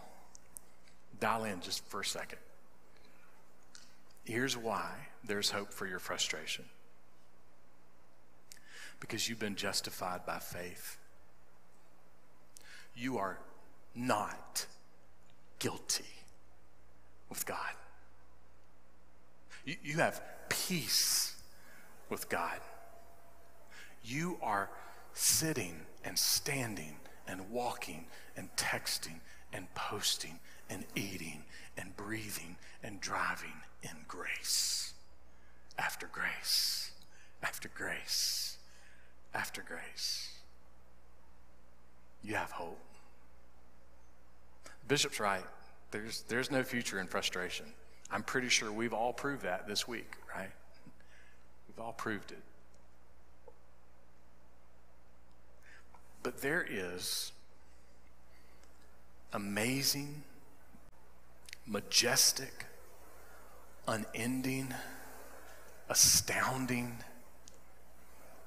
Dial 1.21 1.45
in 1.45 1.61
just 1.61 1.85
for 1.87 2.01
a 2.01 2.05
second. 2.05 2.39
Here's 4.25 4.57
why 4.57 4.91
there's 5.25 5.51
hope 5.51 5.73
for 5.73 5.87
your 5.87 5.99
frustration 5.99 6.65
because 9.01 9.29
you've 9.29 9.39
been 9.39 9.57
justified 9.57 10.25
by 10.25 10.39
faith. 10.39 10.97
You 12.97 13.19
are 13.19 13.39
not 13.95 14.67
guilty 15.59 16.05
with 17.29 17.45
God. 17.45 17.59
You, 19.65 19.77
you 19.83 19.95
have 19.99 20.23
peace 20.49 21.32
with 22.09 22.29
God. 22.29 22.61
You 24.05 24.39
are 24.43 24.71
sitting 25.13 25.83
and 26.05 26.19
standing 26.19 26.97
and 27.29 27.51
walking 27.51 28.07
and 28.37 28.49
texting 28.57 29.21
and 29.53 29.73
posting 29.75 30.39
and 30.69 30.85
eating 30.95 31.45
and 31.77 31.97
breathing 31.97 32.57
and 32.83 33.01
driving 33.01 33.63
in 33.83 33.91
grace 34.09 34.95
after 35.79 36.07
grace 36.07 36.93
after 37.43 37.69
grace 37.69 38.59
after 39.35 39.63
grace. 39.63 40.31
You 42.23 42.35
have 42.35 42.51
hope. 42.53 42.79
Bishop's 44.89 45.21
right. 45.21 45.45
There's, 45.91 46.23
there's 46.29 46.51
no 46.51 46.63
future 46.63 47.01
in 47.01 47.07
frustration. 47.07 47.67
I'm 48.11 48.23
pretty 48.23 48.49
sure 48.49 48.71
we've 48.71 48.93
all 48.93 49.13
proved 49.13 49.43
that 49.43 49.67
this 49.67 49.89
week, 49.89 50.11
right? 50.35 50.51
We've 51.77 51.85
all 51.85 51.93
proved 51.93 52.33
it. 52.33 52.43
But 56.23 56.41
there 56.41 56.65
is 56.69 57.33
amazing, 59.33 60.23
majestic, 61.67 62.67
unending, 63.89 64.75
astounding, 65.89 66.99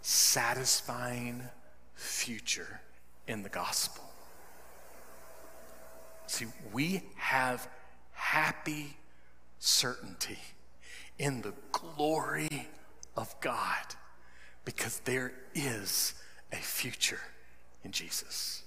satisfying 0.02 1.42
future 1.96 2.82
in 3.28 3.42
the 3.42 3.50
gospel. 3.50 4.04
See, 6.28 6.46
we 6.72 7.02
have 7.18 7.68
happy 8.14 8.98
certainty 9.60 10.38
in 11.18 11.42
the 11.42 11.54
glory 11.72 12.68
of 13.18 13.34
God 13.42 13.96
because 14.66 15.00
there 15.00 15.32
is 15.54 16.14
a 16.52 16.58
future 16.58 17.20
in 17.84 17.92
Jesus. 17.92 18.64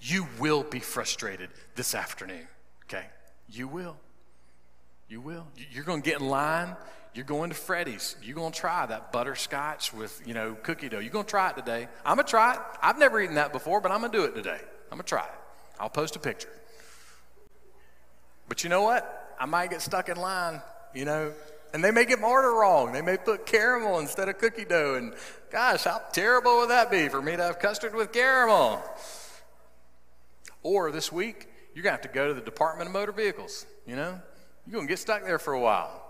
You 0.00 0.26
will 0.38 0.62
be 0.62 0.80
frustrated 0.80 1.50
this 1.74 1.94
afternoon, 1.94 2.46
okay? 2.84 3.06
You 3.48 3.68
will. 3.68 3.96
You 5.08 5.20
will. 5.20 5.46
You're 5.70 5.84
going 5.84 6.02
to 6.02 6.08
get 6.10 6.20
in 6.20 6.28
line. 6.28 6.76
You're 7.14 7.24
going 7.24 7.50
to 7.50 7.56
Freddy's. 7.56 8.16
You're 8.22 8.36
going 8.36 8.52
to 8.52 8.58
try 8.58 8.86
that 8.86 9.12
butterscotch 9.12 9.92
with, 9.92 10.22
you 10.26 10.34
know, 10.34 10.54
cookie 10.62 10.88
dough. 10.88 10.98
You're 10.98 11.12
going 11.12 11.24
to 11.24 11.30
try 11.30 11.50
it 11.50 11.56
today. 11.56 11.88
I'm 12.04 12.16
going 12.16 12.26
to 12.26 12.30
try 12.30 12.54
it. 12.54 12.60
I've 12.82 12.98
never 12.98 13.20
eaten 13.20 13.36
that 13.36 13.52
before, 13.52 13.80
but 13.80 13.90
I'm 13.90 14.00
going 14.00 14.12
to 14.12 14.18
do 14.18 14.24
it 14.24 14.34
today. 14.34 14.60
I'm 14.90 14.98
going 14.98 15.02
to 15.02 15.08
try 15.08 15.24
it. 15.24 15.34
I'll 15.80 15.88
post 15.88 16.16
a 16.16 16.18
picture. 16.18 16.50
But 18.48 18.62
you 18.62 18.70
know 18.70 18.82
what? 18.82 19.36
I 19.40 19.46
might 19.46 19.70
get 19.70 19.82
stuck 19.82 20.08
in 20.08 20.16
line, 20.16 20.60
you 20.94 21.04
know, 21.04 21.32
and 21.72 21.82
they 21.82 21.90
may 21.90 22.04
get 22.04 22.22
order 22.22 22.52
wrong. 22.52 22.92
They 22.92 23.02
may 23.02 23.16
put 23.16 23.46
caramel 23.46 23.98
instead 23.98 24.28
of 24.28 24.38
cookie 24.38 24.64
dough. 24.64 24.94
And 24.96 25.14
gosh, 25.50 25.84
how 25.84 26.00
terrible 26.12 26.58
would 26.58 26.70
that 26.70 26.90
be 26.90 27.08
for 27.08 27.22
me 27.22 27.36
to 27.36 27.42
have 27.42 27.58
custard 27.58 27.94
with 27.94 28.12
caramel? 28.12 28.82
Or 30.62 30.90
this 30.90 31.12
week, 31.12 31.48
you're 31.74 31.82
going 31.82 31.96
to 31.96 32.02
have 32.02 32.12
to 32.12 32.14
go 32.14 32.28
to 32.28 32.34
the 32.34 32.40
Department 32.40 32.88
of 32.88 32.92
Motor 32.92 33.12
Vehicles, 33.12 33.66
you 33.86 33.96
know? 33.96 34.20
You're 34.66 34.74
going 34.74 34.86
to 34.86 34.90
get 34.90 34.98
stuck 34.98 35.24
there 35.24 35.38
for 35.38 35.54
a 35.54 35.60
while. 35.60 36.02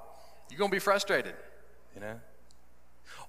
You're 0.51 0.59
going 0.59 0.71
to 0.71 0.75
be 0.75 0.81
frustrated, 0.81 1.35
you 1.95 2.01
know? 2.01 2.21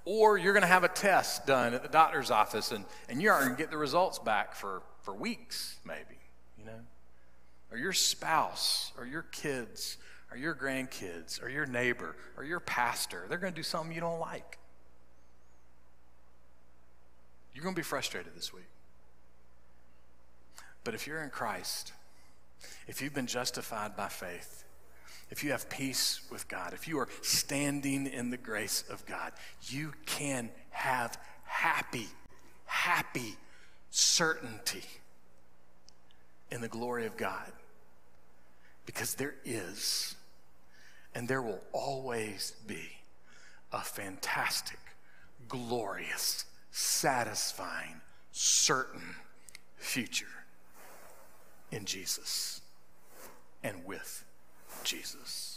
Or 0.06 0.38
you're 0.38 0.54
going 0.54 0.62
to 0.62 0.68
have 0.68 0.84
a 0.84 0.90
test 0.90 1.46
done 1.46 1.74
at 1.74 1.84
the 1.84 1.90
doctor's 1.90 2.32
office 2.32 2.72
and, 2.72 2.86
and 3.10 3.22
you 3.22 3.30
aren't 3.30 3.46
going 3.46 3.58
to 3.58 3.62
get 3.62 3.70
the 3.70 3.78
results 3.78 4.18
back 4.18 4.56
for 4.56 4.82
for 5.10 5.14
weeks, 5.14 5.78
maybe, 5.86 6.20
you 6.58 6.66
know? 6.66 6.80
Or 7.72 7.78
your 7.78 7.94
spouse, 7.94 8.92
or 8.98 9.06
your 9.06 9.24
kids, 9.24 9.98
or 10.32 10.38
your 10.38 10.54
grandkids, 10.54 11.42
or 11.42 11.50
your 11.50 11.66
neighbor, 11.66 12.16
or 12.38 12.44
your 12.44 12.60
pastor. 12.60 13.26
They're 13.28 13.38
going 13.38 13.54
to 13.54 13.60
do 13.60 13.64
something 13.64 13.94
you 13.94 14.02
don't 14.02 14.20
like. 14.20 14.60
You're 17.54 17.64
going 17.64 17.76
to 17.76 17.80
be 17.80 17.84
frustrated 17.84 18.36
this 18.36 18.54
week. 18.54 18.70
But 20.84 20.94
if 20.94 21.08
you're 21.08 21.24
in 21.24 21.30
Christ, 21.30 21.94
if 22.88 23.02
you've 23.02 23.14
been 23.14 23.28
justified 23.28 23.96
by 23.96 24.08
faith, 24.08 24.64
if 25.30 25.44
you 25.44 25.52
have 25.52 25.70
peace 25.70 26.22
with 26.32 26.48
God, 26.48 26.74
if 26.74 26.88
you 26.88 26.98
are 27.00 27.08
standing 27.22 28.08
in 28.08 28.30
the 28.30 28.38
grace 28.38 28.84
of 28.90 29.06
God, 29.06 29.34
you 29.68 29.94
can 30.06 30.50
have 30.72 31.18
happy, 31.44 32.08
happy 32.66 33.36
certainty 33.92 34.86
in 36.52 36.62
the 36.62 36.68
glory 36.68 37.06
of 37.06 37.18
God. 37.18 37.52
Because 38.86 39.16
there 39.16 39.36
is, 39.46 40.16
and 41.16 41.28
there 41.28 41.42
will 41.42 41.62
always 41.72 42.54
be, 42.68 42.98
a 43.72 43.82
fantastic, 43.82 44.80
glorious, 45.48 46.46
satisfying, 46.72 48.02
certain 48.32 49.16
future 49.78 50.26
in 51.72 51.86
Jesus 51.86 52.62
and 53.64 53.86
with 53.86 54.24
Jesus. 54.84 55.49